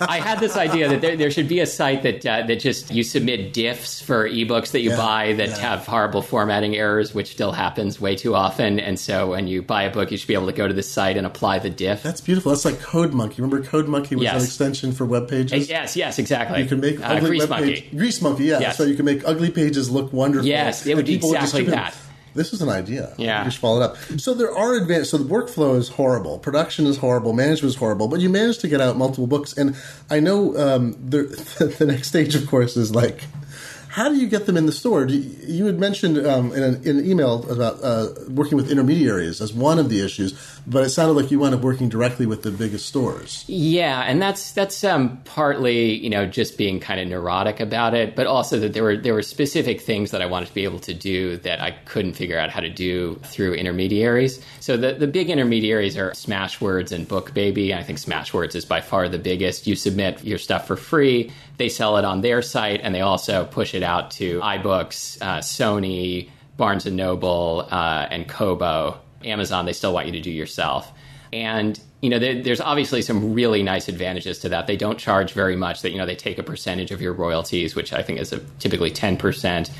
[0.00, 2.90] I had this idea that there, there should be a site that uh, that just
[2.90, 5.58] you submit diffs for ebooks that you yeah, buy that yeah.
[5.58, 9.82] have horrible formatting errors, which still happens way too often and so when you buy
[9.82, 12.04] a book, you should be able to go to this site and apply the diff.
[12.04, 12.52] That's beautiful.
[12.52, 13.42] That's like Code Monkey.
[13.42, 14.36] Remember Code Monkey was yes.
[14.36, 15.68] an extension for web pages?
[15.68, 16.62] Yes, yes, exactly.
[16.62, 17.80] You can make uh, ugly Grease web Monkey.
[17.80, 18.60] Page, Grease Monkey, yeah.
[18.60, 18.76] Yes.
[18.76, 20.46] So you can make ugly pages look wonderful.
[20.46, 21.96] Yes, it would be exactly that.
[22.36, 23.12] This is an idea.
[23.16, 23.44] Yeah.
[23.44, 23.96] You should follow it up.
[24.20, 25.10] So there are advanced.
[25.10, 26.38] So the workflow is horrible.
[26.38, 27.32] Production is horrible.
[27.32, 28.06] Management is horrible.
[28.06, 29.56] But you managed to get out multiple books.
[29.56, 29.74] And
[30.10, 31.22] I know um, the,
[31.78, 33.24] the next stage, of course, is like
[33.96, 35.06] how do you get them in the store?
[35.06, 39.40] You, you, had mentioned um, in, an, in, an, email about uh, working with intermediaries
[39.40, 40.34] as one of the issues,
[40.66, 43.42] but it sounded like you wound up working directly with the biggest stores.
[43.48, 48.14] Yeah, and that's that's um, partly you know just being kind of neurotic about it,
[48.14, 50.80] but also that there were there were specific things that I wanted to be able
[50.80, 54.44] to do that I couldn't figure out how to do through intermediaries.
[54.60, 57.74] So the the big intermediaries are Smashwords and BookBaby.
[57.74, 59.66] I think Smashwords is by far the biggest.
[59.66, 63.44] You submit your stuff for free they sell it on their site and they also
[63.44, 69.00] push it out to iBooks, uh, Sony, Barnes and Noble, uh, and Kobo.
[69.24, 70.92] Amazon, they still want you to do yourself.
[71.32, 74.66] And you know, there, there's obviously some really nice advantages to that.
[74.66, 75.82] They don't charge very much.
[75.82, 78.38] That you know, they take a percentage of your royalties, which I think is a,
[78.58, 79.70] typically ten percent.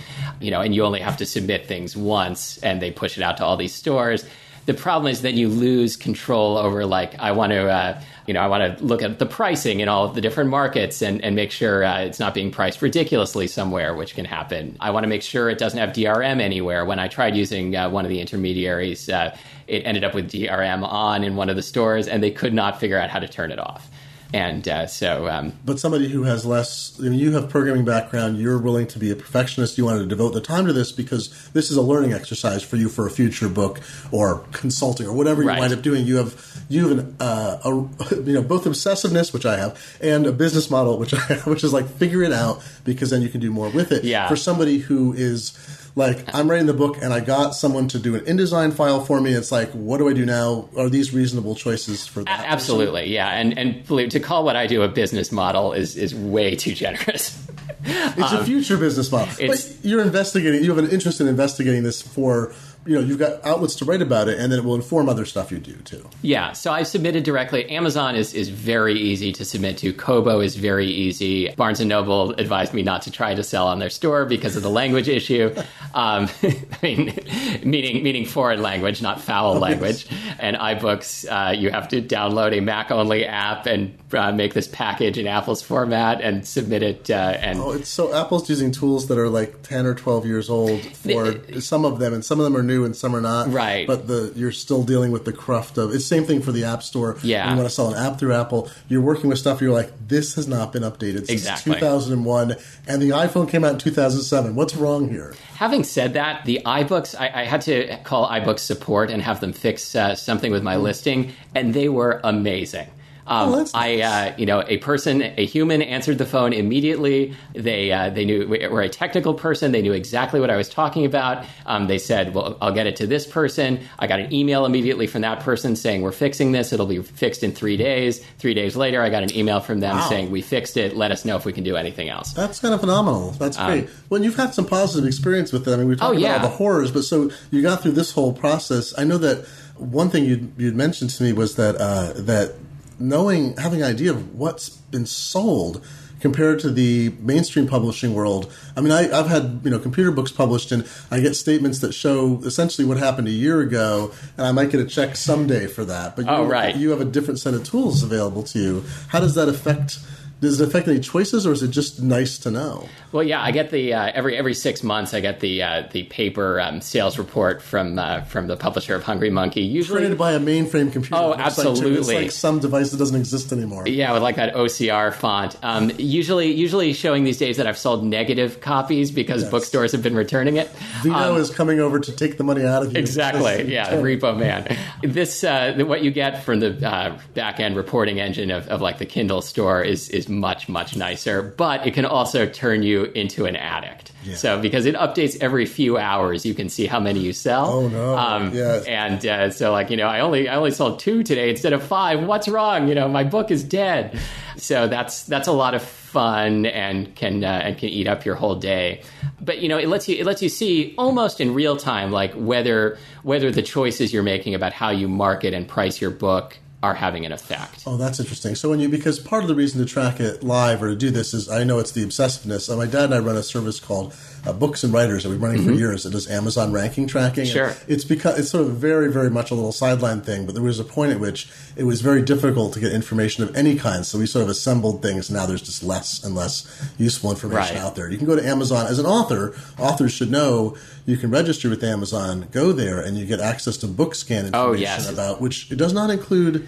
[0.40, 3.36] You know, and you only have to submit things once, and they push it out
[3.36, 4.26] to all these stores.
[4.64, 7.68] The problem is then you lose control over like I want to.
[7.68, 10.50] Uh, you know, I want to look at the pricing in all of the different
[10.50, 14.76] markets and, and make sure uh, it's not being priced ridiculously somewhere, which can happen.
[14.80, 16.84] I want to make sure it doesn't have DRM anywhere.
[16.84, 20.82] When I tried using uh, one of the intermediaries, uh, it ended up with DRM
[20.82, 23.52] on in one of the stores, and they could not figure out how to turn
[23.52, 23.88] it off
[24.32, 28.38] and uh, so um, but somebody who has less I mean, you have programming background
[28.38, 31.50] you're willing to be a perfectionist you want to devote the time to this because
[31.50, 35.42] this is a learning exercise for you for a future book or consulting or whatever
[35.42, 35.60] you right.
[35.60, 39.46] wind up doing you have you have an uh, a, you know both obsessiveness which
[39.46, 42.62] I have and a business model which I have, which is like figure it out
[42.84, 44.28] because then you can do more with it yeah.
[44.28, 45.56] for somebody who is
[45.96, 49.18] like I'm writing the book and I got someone to do an InDesign file for
[49.18, 49.32] me.
[49.32, 50.68] It's like, what do I do now?
[50.76, 52.44] Are these reasonable choices for that?
[52.46, 53.12] Absolutely, person?
[53.12, 53.30] yeah.
[53.30, 57.42] And and to call what I do a business model is is way too generous.
[57.84, 59.34] it's um, a future business model.
[59.44, 60.62] But you're investigating.
[60.62, 62.52] You have an interest in investigating this for
[62.86, 65.24] you know you've got outlets to write about it, and then it will inform other
[65.24, 66.08] stuff you do too.
[66.22, 67.68] Yeah, so I've submitted directly.
[67.70, 69.92] Amazon is is very easy to submit to.
[69.92, 71.50] Kobo is very easy.
[71.56, 74.62] Barnes and Noble advised me not to try to sell on their store because of
[74.62, 75.54] the language issue.
[75.94, 77.18] Um, I mean,
[77.64, 80.06] meaning meaning foreign language, not foul language.
[80.38, 84.68] And iBooks, uh, you have to download a Mac only app and uh, make this
[84.68, 87.08] package in Apple's format and submit it.
[87.10, 90.50] Uh, and Oh, it's so Apple's using tools that are like ten or twelve years
[90.50, 93.50] old for some of them, and some of them are new and some are not.
[93.52, 93.86] Right.
[93.86, 96.82] But the you're still dealing with the cruft of it's same thing for the App
[96.82, 97.18] Store.
[97.22, 97.46] Yeah.
[97.46, 99.60] When you want to sell an app through Apple, you're working with stuff.
[99.60, 101.74] You're like, this has not been updated since Exactly.
[101.74, 102.56] 2001,
[102.86, 104.54] and the iPhone came out in 2007.
[104.54, 105.34] What's wrong here?
[105.56, 109.52] Having said that, the iBooks, I, I had to call iBooks support and have them
[109.52, 112.88] fix uh, something with my listing, and they were amazing.
[113.26, 117.34] Um, Oh, I, uh, you know, a person, a human answered the phone immediately.
[117.54, 119.72] They, uh, they knew were a technical person.
[119.72, 121.44] They knew exactly what I was talking about.
[121.66, 125.06] Um, they said, "Well, I'll get it to this person." I got an email immediately
[125.06, 126.72] from that person saying, "We're fixing this.
[126.72, 129.96] It'll be fixed in three days." Three days later, I got an email from them
[129.96, 130.08] Wow.
[130.08, 130.96] saying, "We fixed it.
[130.96, 133.32] Let us know if we can do anything else." That's kind of phenomenal.
[133.38, 133.88] That's great.
[134.08, 135.72] well, you've had some positive experience with it.
[135.72, 136.36] I mean, we talked Um, Oh, yeah.
[136.36, 138.94] about all the horrors, but so you got through this whole process.
[138.96, 139.44] I know that
[139.76, 142.52] one thing you'd, you'd mentioned to me was that uh, that
[142.98, 145.84] knowing, having an idea of what's been sold
[146.18, 148.50] compared to the mainstream publishing world.
[148.74, 151.92] I mean, I, I've had you know computer books published, and I get statements that
[151.92, 155.84] show essentially what happened a year ago, and I might get a check someday for
[155.84, 156.16] that.
[156.16, 156.74] But oh, you, Oh, right.
[156.74, 158.84] you have a different set of tools available to you.
[159.08, 159.98] How does that affect?
[160.46, 162.88] Does it affect any choices, or is it just nice to know?
[163.12, 165.14] Well, yeah, I get the uh, every every six months.
[165.14, 169.02] I get the uh, the paper um, sales report from uh, from the publisher of
[169.02, 169.62] Hungry Monkey.
[169.62, 171.16] Usually, Printed by a mainframe computer.
[171.16, 171.96] Oh, like, absolutely.
[171.96, 173.86] it's like some device that doesn't exist anymore.
[173.88, 175.56] yeah, with like that OCR font.
[175.62, 179.50] Um, usually, usually showing these days that I've sold negative copies because Yes.
[179.50, 180.68] bookstores have been returning it.
[181.02, 182.98] Vito is coming over to take the money out of you.
[182.98, 183.64] Um, Exactly.
[183.76, 184.76] Yeah, the repo man.
[185.02, 188.98] This uh, what you get from the uh, back end reporting engine of, of like
[188.98, 193.46] the Kindle store is is much much nicer, but it can also turn you into
[193.46, 194.12] an addict.
[194.34, 197.66] So because it updates every few hours, you can see how many you sell.
[197.66, 198.16] Oh, no.
[198.18, 198.84] Um, Yes.
[198.86, 201.82] And uh, so like you know, I only I only sold two today instead of
[201.82, 202.24] five.
[202.24, 202.88] What's wrong?
[202.88, 204.18] You know, my book is dead.
[204.58, 208.36] So that's that's a lot of fun and can uh, and can eat up your
[208.36, 209.02] whole day.
[209.38, 212.32] But you know, it lets you it lets you see almost in real time like
[212.32, 216.94] whether whether the choices you're making about how you market and price your book are
[216.94, 217.82] having an effect.
[217.86, 218.54] Oh, that's interesting.
[218.54, 221.10] So when you because part of the reason to track it live or to do
[221.10, 222.70] this is I know it's the obsessiveness.
[222.72, 224.14] Uh, my dad and I run a service called
[224.46, 226.04] uh, Books and Writers that we've been running for years.
[226.04, 227.40] It does Amazon ranking tracking.
[227.44, 227.74] and Sure.
[227.88, 230.44] it's because it's sort of very very much a little sideline thing.
[230.44, 233.56] But there was a point at which it was very difficult to get information of
[233.56, 234.04] any kind.
[234.04, 235.30] So we sort of assembled things.
[235.30, 236.66] Now there's just less and less
[236.98, 237.84] useful information Right.
[237.84, 238.10] out there.
[238.10, 239.56] You can go to Amazon as an author.
[239.78, 242.48] Authors should know you can register with Amazon.
[242.52, 245.08] Go there and you get access to BookScan information Oh, yes.
[245.08, 246.66] about which it does not include.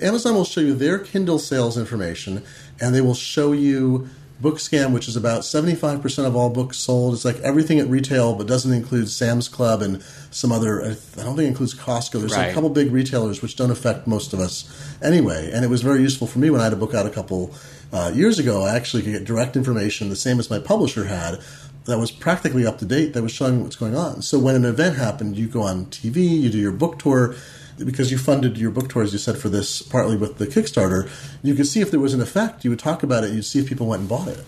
[0.00, 2.42] Amazon will show you their Kindle sales information,
[2.80, 4.08] and they will show you
[4.42, 7.14] BookScan, which is about seventy-five percent of all books sold.
[7.14, 10.82] It's like everything at retail, but doesn't include Sam's Club and some other.
[10.82, 10.86] I
[11.22, 12.20] don't think it includes Costco.
[12.20, 12.50] There's Right.
[12.50, 14.64] a couple big retailers which don't affect most of us
[15.02, 15.50] anyway.
[15.52, 17.54] And it was very useful for me when I had a book out a couple
[17.92, 18.62] uh, years ago.
[18.62, 21.38] I actually could get direct information, the same as my publisher had.
[21.84, 23.12] That was practically up to date.
[23.12, 24.22] That was showing what's going on.
[24.22, 27.34] So when an event happened, you go on TV, you do your book tour,
[27.78, 31.10] because you funded your book tour, as you said, for this partly with the Kickstarter,
[31.42, 32.64] you could see if there was an effect.
[32.64, 33.32] You would talk about it.
[33.32, 34.44] You'd see if people went and bought it.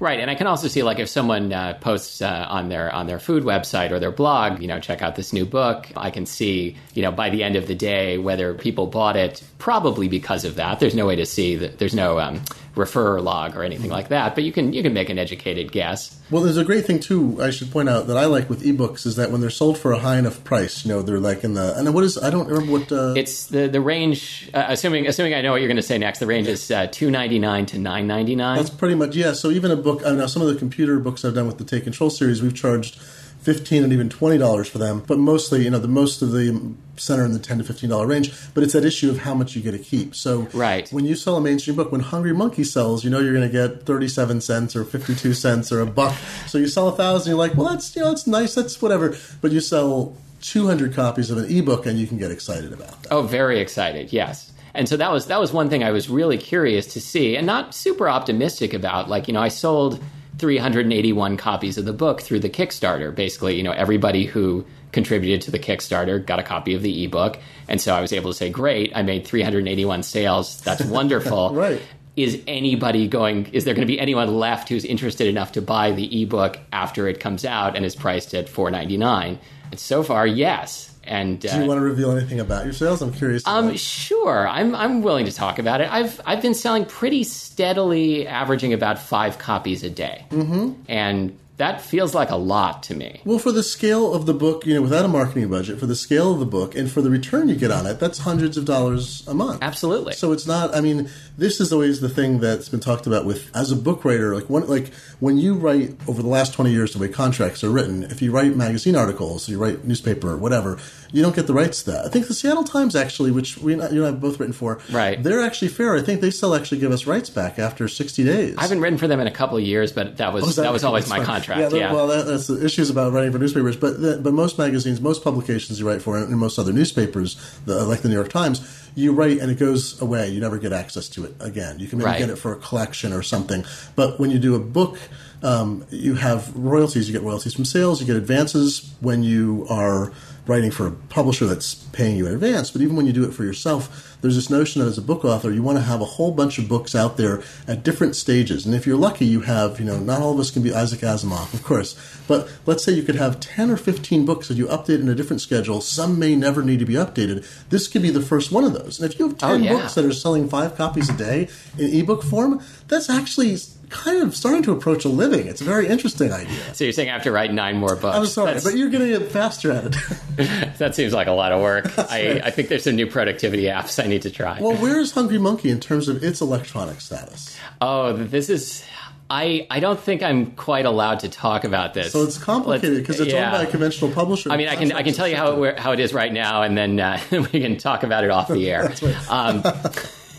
[0.00, 3.06] Right, and I can also see like if someone uh, posts uh, on their on
[3.06, 5.88] their food website or their blog, you know, check out this new book.
[5.96, 9.42] I can see, you know, by the end of the day whether people bought it.
[9.58, 10.80] Probably because of that.
[10.80, 11.78] There's no way to see that.
[11.78, 12.42] There's no um,
[12.74, 14.34] refer log or anything like that.
[14.34, 16.20] But you can you can make an educated guess.
[16.30, 17.38] Well, there's a great thing too.
[17.42, 19.92] I should point out that I like with ebooks is that when they're sold for
[19.92, 22.46] a high enough price, you know, they're like in the and what is I don't
[22.48, 22.92] remember what.
[22.92, 24.50] Uh, It's the the range.
[24.52, 26.88] Uh, assuming assuming I know what you're going to say next, the range is uh,
[26.92, 28.58] two ninety nine to nine ninety nine.
[28.58, 29.32] That's pretty much yeah.
[29.32, 31.64] So even a book, I know some of the computer books I've done with the
[31.64, 32.98] Take Control series, we've charged
[33.46, 35.02] fifteen and even twenty dollars for them.
[35.06, 38.06] But mostly, you know, the most of the center in the ten to fifteen dollar
[38.06, 38.32] range.
[38.52, 40.14] But it's that issue of how much you get to keep.
[40.16, 40.88] So Right.
[40.90, 43.52] when you sell a mainstream book, when Hungry Monkey sells, you know you're going to
[43.52, 46.14] get thirty seven cents or fifty two cents or a buck.
[46.48, 49.16] So you sell a thousand, you're like, well, that's you know, that's nice, that's whatever.
[49.40, 53.02] But you sell two hundred copies of an ebook, and you can get excited about
[53.04, 53.12] that.
[53.12, 54.12] Oh, very excited.
[54.12, 54.52] Yes.
[54.74, 57.46] And so that was that was one thing I was really curious to see and
[57.46, 59.08] not super optimistic about.
[59.08, 60.02] Like, you know, I sold
[60.38, 63.14] 381 copies of the book through the Kickstarter.
[63.14, 67.38] Basically, you know, everybody who contributed to the Kickstarter got a copy of the ebook.
[67.68, 70.60] And so I was able to say, "Great, I made 381 sales.
[70.60, 71.80] That's wonderful." Right.
[72.16, 73.46] is anybody going?
[73.52, 77.08] Is there going to be anyone left who's interested enough to buy the ebook after
[77.08, 79.38] it comes out and is priced at four ninety nine?
[79.70, 80.95] And so far, yes.
[81.06, 83.02] And do you uh, want to reveal anything about your sales?
[83.02, 83.46] I'm curious.
[83.46, 84.48] Um, sure.
[84.48, 85.92] I'm I'm willing to talk about it.
[85.92, 90.72] I've I've been selling pretty steadily, averaging about five copies a day, mm-hmm.
[90.88, 93.22] and that feels like a lot to me.
[93.24, 95.96] Well, for the scale of the book, you know, without a marketing budget, for the
[95.96, 98.64] scale of the book, and for the return you get on it, that's hundreds of
[98.64, 99.60] dollars a month.
[99.62, 100.12] Absolutely.
[100.12, 100.74] So it's not.
[100.74, 104.04] I mean, this is always the thing that's been talked about with as a book
[104.04, 104.34] writer.
[104.34, 107.70] Like one, like when you write over the last twenty years, the way contracts are
[107.70, 108.04] written.
[108.04, 110.78] If you write magazine articles, you write newspaper, or whatever,
[111.12, 112.06] you don't get the rights to that.
[112.06, 114.80] I think the Seattle Times actually, which we you and I have both written for,
[114.90, 115.22] right?
[115.22, 115.94] They're actually fair.
[115.96, 118.56] I think they still actually give us rights back after sixty days.
[118.56, 120.62] I haven't written for them in a couple of years, but that was oh, that,
[120.62, 121.72] that, was always my contract.
[121.72, 121.92] Yeah, yeah.
[121.92, 123.76] well, that, that's the issues about writing for newspapers.
[123.76, 127.84] But the, but most magazines, most publications you write for, and most other newspapers, the,
[127.84, 130.28] like the New York Times, you write and it goes away.
[130.28, 131.78] You never get access to it again.
[131.78, 132.18] You can maybe right.
[132.18, 133.64] get it for a collection or something.
[133.94, 134.98] But when you do a book,
[135.42, 137.08] um, you have royalties.
[137.08, 138.00] You get royalties from sales.
[138.00, 140.12] You get advances when you are
[140.46, 143.32] writing for a publisher that's paying you in advance, but even when you do it
[143.32, 146.04] for yourself, there's this notion that as a book author, you want to have a
[146.04, 148.64] whole bunch of books out there at different stages.
[148.64, 151.00] And if you're lucky, you have, you know, not all of us can be Isaac
[151.00, 151.94] Asimov, of course,
[152.28, 155.14] but let's say you could have 10 or 15 books that you update in a
[155.14, 155.80] different schedule.
[155.80, 157.46] Some may never need to be updated.
[157.68, 159.00] This could be the first one of those.
[159.00, 159.72] And if you have 10 oh, yeah.
[159.74, 163.56] books that are selling five copies a day in ebook form, that's actually
[163.88, 165.46] kind of starting to approach a living.
[165.46, 166.74] It's a very interesting idea.
[166.74, 168.16] So you're saying I have to write nine more books?
[168.16, 169.94] I'm sorry, That's, but you're going to get faster at it.
[170.78, 171.98] that seems like a lot of work.
[171.98, 172.44] I, right.
[172.44, 174.60] I, think there's some new productivity apps I need to try.
[174.60, 177.56] Well, where is Hungry Monkey in terms of its electronic status?
[177.80, 178.84] Oh, this is.
[179.28, 182.12] I, I don't think I'm quite allowed to talk about this.
[182.12, 183.46] So it's complicated because it's yeah.
[183.46, 184.52] owned by a conventional publisher.
[184.52, 186.62] I mean, I can I can tell you how it, how it is right now,
[186.62, 188.94] and then uh, we can talk about it off the air.
[189.28, 189.64] um,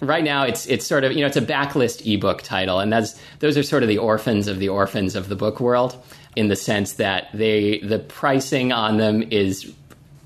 [0.02, 3.20] right now it's it's sort of you know it's a backlist ebook title and that's
[3.40, 6.02] those are sort of the orphans of the orphans of the book world
[6.38, 9.74] in the sense that they the pricing on them is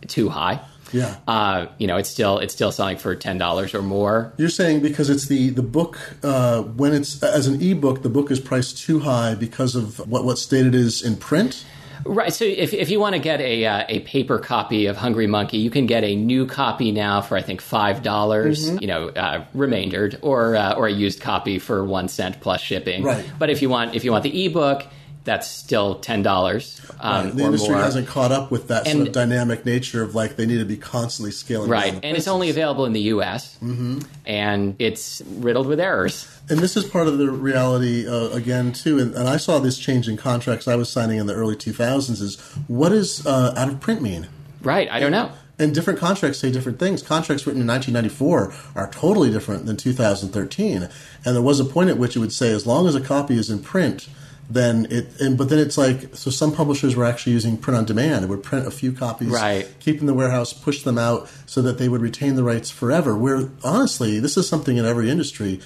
[0.08, 0.60] too high.
[0.92, 1.16] Yeah.
[1.26, 4.34] Uh, you know it's still it's still selling for ten dollars or more.
[4.36, 8.30] You're saying because it's the the book uh, when it's as an ebook the book
[8.30, 11.64] is priced too high because of what what state it is in print
[12.06, 12.34] Right.
[12.34, 15.58] So if, if you want to get a uh, a paper copy of Hungry Monkey,
[15.58, 18.70] you can get a new copy now for I think five dollars.
[18.70, 18.78] Mm-hmm.
[18.82, 23.04] You know, uh, remaindered, or uh, or a used copy for one cent plus shipping.
[23.04, 23.26] Right.
[23.38, 24.86] But if you want if you want the ebook,
[25.24, 26.82] that's still ten dollars.
[27.00, 27.36] Um, right.
[27.36, 27.84] The industry more.
[27.84, 30.66] hasn't caught up with that and, sort of dynamic nature of like they need to
[30.66, 31.70] be constantly scaling.
[31.70, 33.58] Right, and it's only available in the U.S.
[33.62, 34.00] Mm-hmm.
[34.26, 36.28] and it's riddled with errors.
[36.50, 39.00] And this is part of the reality uh, again too.
[39.00, 42.22] And, and, I saw this change in contracts I was signing in the early 2000s.
[42.22, 44.28] Is what does uh, out of print mean?
[44.64, 45.32] Right, I don't know.
[45.60, 47.04] And different contracts say different things.
[47.04, 50.90] Contracts written in 1994 are totally different than 2013.
[51.24, 53.38] And there was a point at which it would say, as long as a copy
[53.38, 54.10] is in print,
[54.50, 57.86] then it and but then it's like so some publishers were actually using print on
[57.86, 58.26] demand.
[58.26, 59.68] It would print a few copies, right.
[59.80, 63.16] keep in the warehouse, push them out so that they would retain the rights forever.
[63.16, 65.62] Where honestly, this is something in every industry.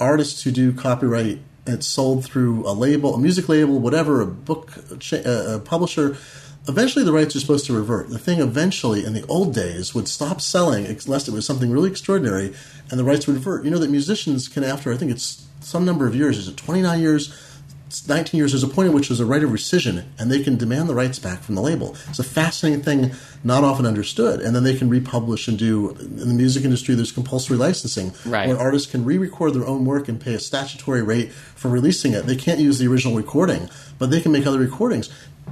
[0.00, 4.72] Artists who do copyright it's sold through a label, a music label, whatever, a book
[5.12, 6.16] a, a publisher.
[6.66, 8.10] Eventually, the rights are supposed to revert.
[8.10, 11.90] The thing eventually, in the old days, would stop selling unless it was something really
[11.90, 12.54] extraordinary,
[12.90, 13.64] and the rights would revert.
[13.64, 16.56] You know that musicians can, after I think it's some number of years, is it
[16.56, 17.34] 29 years?
[18.06, 20.56] 19 years, there's a point at which there's a right of rescission and they can
[20.56, 21.96] demand the rights back from the label.
[22.08, 23.12] It's a fascinating thing,
[23.44, 24.40] not often understood.
[24.40, 28.48] And then they can republish and do, in the music industry, there's compulsory licensing right.
[28.48, 32.12] where artists can re record their own work and pay a statutory rate for releasing
[32.12, 32.26] it.
[32.26, 33.68] They can't use the original recording,
[33.98, 35.10] but they can make other recordings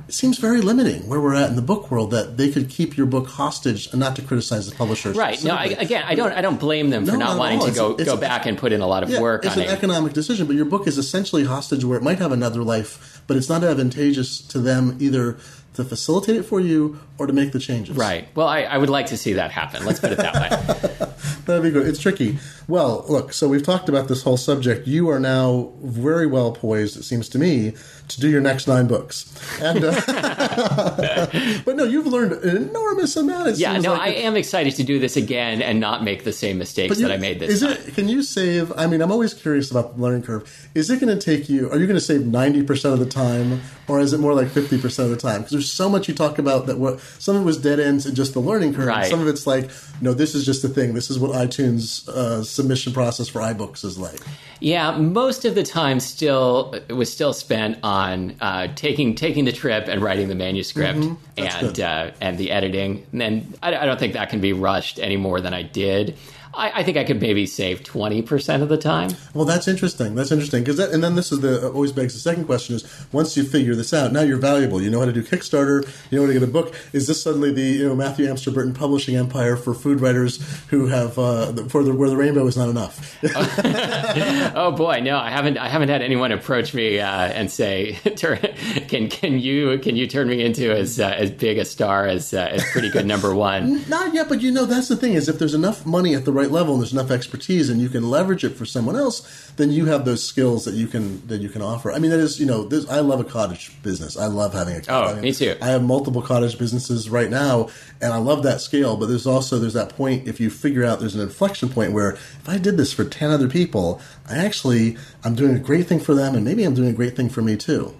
[0.08, 2.96] it seems very limiting where we're at in the book world that they could keep
[2.96, 5.16] your book hostage and not to criticize the publishers.
[5.16, 5.42] Right.
[5.42, 6.32] No, I, again, I don't.
[6.32, 8.56] I don't blame them for no, not, not wanting to go it's, go back and
[8.56, 9.44] put in a lot of yeah, work.
[9.44, 9.70] It's an it.
[9.70, 13.36] economic decision, but your book is essentially hostage where it might have another life, but
[13.36, 15.38] it's not advantageous to them either
[15.76, 17.96] to facilitate it for you or to make the changes.
[17.96, 18.28] Right.
[18.34, 19.84] Well, I, I would like to see that happen.
[19.84, 21.08] Let's put it that way.
[21.44, 21.86] That'd be good.
[21.86, 22.38] It's tricky.
[22.66, 24.86] Well, look, so we've talked about this whole subject.
[24.86, 27.74] You are now very well poised, it seems to me,
[28.08, 29.32] to do your next nine books.
[29.60, 31.26] And uh,
[31.64, 33.56] but no, you've learned an enormous amount.
[33.56, 36.58] yeah, no, like I am excited to do this again and not make the same
[36.58, 37.88] mistakes you, that I made this is time.
[37.88, 38.72] It, can you save?
[38.76, 40.68] I mean, I'm always curious about the learning curve.
[40.74, 41.70] Is it going to take you?
[41.70, 44.48] Are you going to save ninety percent of the time, or is it more like
[44.48, 45.40] fifty percent of the time?
[45.40, 46.78] Because there's so much you talk about that.
[46.78, 48.86] What some of it was dead ends and just the learning curve.
[48.86, 49.10] Right.
[49.10, 50.94] Some of it's like, no, this is just the thing.
[50.94, 54.20] This is what iTunes uh, submission process for iBooks is like.
[54.60, 57.95] Yeah, most of the time still it was still spent on
[58.40, 61.14] uh, taking taking the trip and writing the manuscript mm-hmm.
[61.36, 63.06] and uh, and the editing.
[63.12, 66.16] And I, I, don't think that can be rushed any more than I did.
[66.56, 69.10] I, I, think I could maybe save 20% of the time.
[69.34, 70.14] Well, that's interesting.
[70.14, 70.64] That's interesting.
[70.64, 73.74] because And then this is the always begs the second question is once you figure
[73.74, 74.80] this out, now you're valuable.
[74.80, 76.74] You know how to do Kickstarter, you know how to get a book.
[76.92, 80.86] Is this suddenly the you know Matthew Amster Burton publishing empire for food writers who
[80.86, 83.18] have, uh, for the, where the rainbow is not enough?
[84.56, 87.98] oh boy, no, I haven't, I haven't had anyone approach me uh, and say,
[88.88, 92.32] can, can you, can you turn me into as, uh, as big a star as,
[92.32, 93.88] uh, as pretty good number one?
[93.88, 96.32] Not yet, but you know, that's the thing is if there's enough money at the
[96.32, 99.70] right level and there's enough expertise and you can leverage it for someone else, then
[99.70, 101.92] you have those skills that you can that you can offer.
[101.92, 104.16] I mean, that is you know, this, I love a cottage business.
[104.16, 104.82] I love having a.
[104.88, 105.56] Oh, I mean, me too.
[105.60, 107.68] I have multiple cottage businesses right now,
[108.00, 108.96] and I love that scale.
[108.96, 112.12] But there's also there's that point if you figure out there's an inflection point where
[112.12, 116.00] if I did this for ten other people, I actually I'm doing a great thing
[116.00, 117.94] for them, and maybe I'm doing a great thing for me too.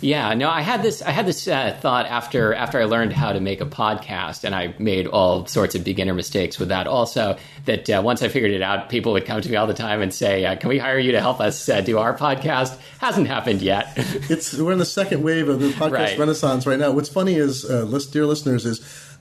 [0.00, 1.02] Yeah, no, I had this.
[1.02, 4.54] I had this uh, thought after after I learned how to make a podcast, and
[4.54, 6.86] I made all sorts of beginner mistakes with that.
[6.86, 7.36] Also,
[7.66, 10.00] that uh, once I figured it out, people would come to me all the time
[10.00, 13.26] and say, uh, "Can we hire you to help us uh, do our podcast?" Hasn't
[13.26, 13.92] happened yet.
[13.96, 16.18] it's we're in the second wave of the podcast right.
[16.18, 16.92] renaissance right now.
[16.92, 18.80] What's funny is, uh, list, dear listeners, is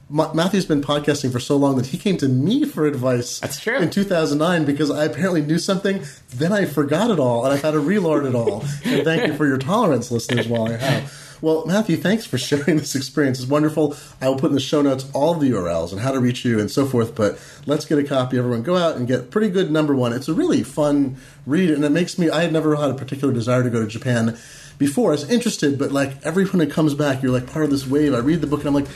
[0.10, 3.40] Matthew's been podcasting for so long that he came to me for advice.
[3.40, 3.78] That's true.
[3.78, 7.72] In 2009, because I apparently knew something, then I forgot it all, and I've had
[7.72, 8.62] to relearn it all.
[8.86, 11.38] and thank you for your tolerance, listeners, while I have.
[11.42, 13.40] Well, Matthew, thanks for sharing this experience.
[13.40, 13.96] It's wonderful.
[14.20, 16.60] I will put in the show notes all the URLs and how to reach you
[16.60, 17.14] and so forth.
[17.14, 18.38] But let's get a copy.
[18.38, 20.12] Everyone, go out and get pretty good number one.
[20.12, 22.30] It's a really fun read, and it makes me.
[22.30, 24.38] I had never had a particular desire to go to Japan
[24.80, 25.12] before.
[25.12, 28.14] I was interested, but like everyone that comes back, you're like part of this wave.
[28.14, 28.90] I read the book and I'm like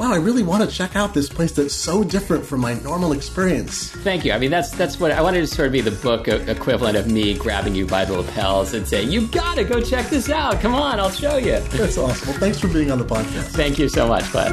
[0.00, 3.12] wow, I really want to check out this place that's so different from my normal
[3.12, 3.90] experience.
[3.90, 4.32] Thank you.
[4.32, 7.10] I mean, that's that's what I wanted to sort of be the book equivalent of
[7.10, 10.58] me grabbing you by the lapels and saying, "You've got to go check this out.
[10.60, 12.30] Come on, I'll show you." That's awesome.
[12.30, 13.50] Well, thanks for being on the podcast.
[13.50, 14.52] Thank you so much, bud.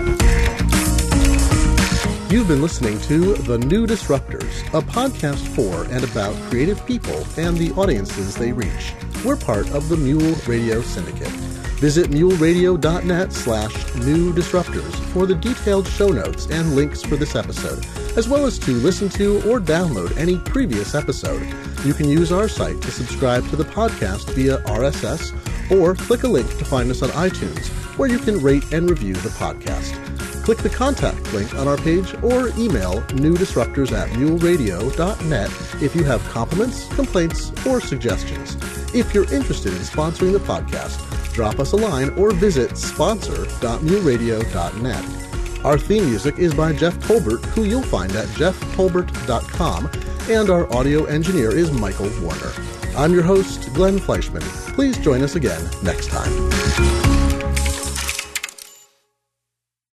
[2.29, 7.57] You've been listening to The New Disruptors, a podcast for and about creative people and
[7.57, 8.93] the audiences they reach.
[9.23, 11.46] We're part of the Mule Radio Syndicate.
[11.77, 17.85] Visit muleradio.net slash new disruptors for the detailed show notes and links for this episode,
[18.17, 21.45] as well as to listen to or download any previous episode.
[21.85, 25.31] You can use our site to subscribe to the podcast via RSS
[25.71, 27.67] or click a link to find us on iTunes,
[27.97, 30.16] where you can rate and review the podcast.
[30.47, 35.49] Click the contact link on our page or email newdisruptors at muleradio.net
[35.83, 38.55] if you have compliments, complaints, or suggestions.
[38.95, 45.65] If you're interested in sponsoring the podcast, drop us a line or visit sponsor.muleradio.net.
[45.65, 49.91] Our theme music is by Jeff Tolbert, who you'll find at jefftolbert.com,
[50.29, 52.53] and our audio engineer is Michael Warner.
[52.95, 54.43] I'm your host, Glenn Fleishman.
[54.75, 57.16] Please join us again next time.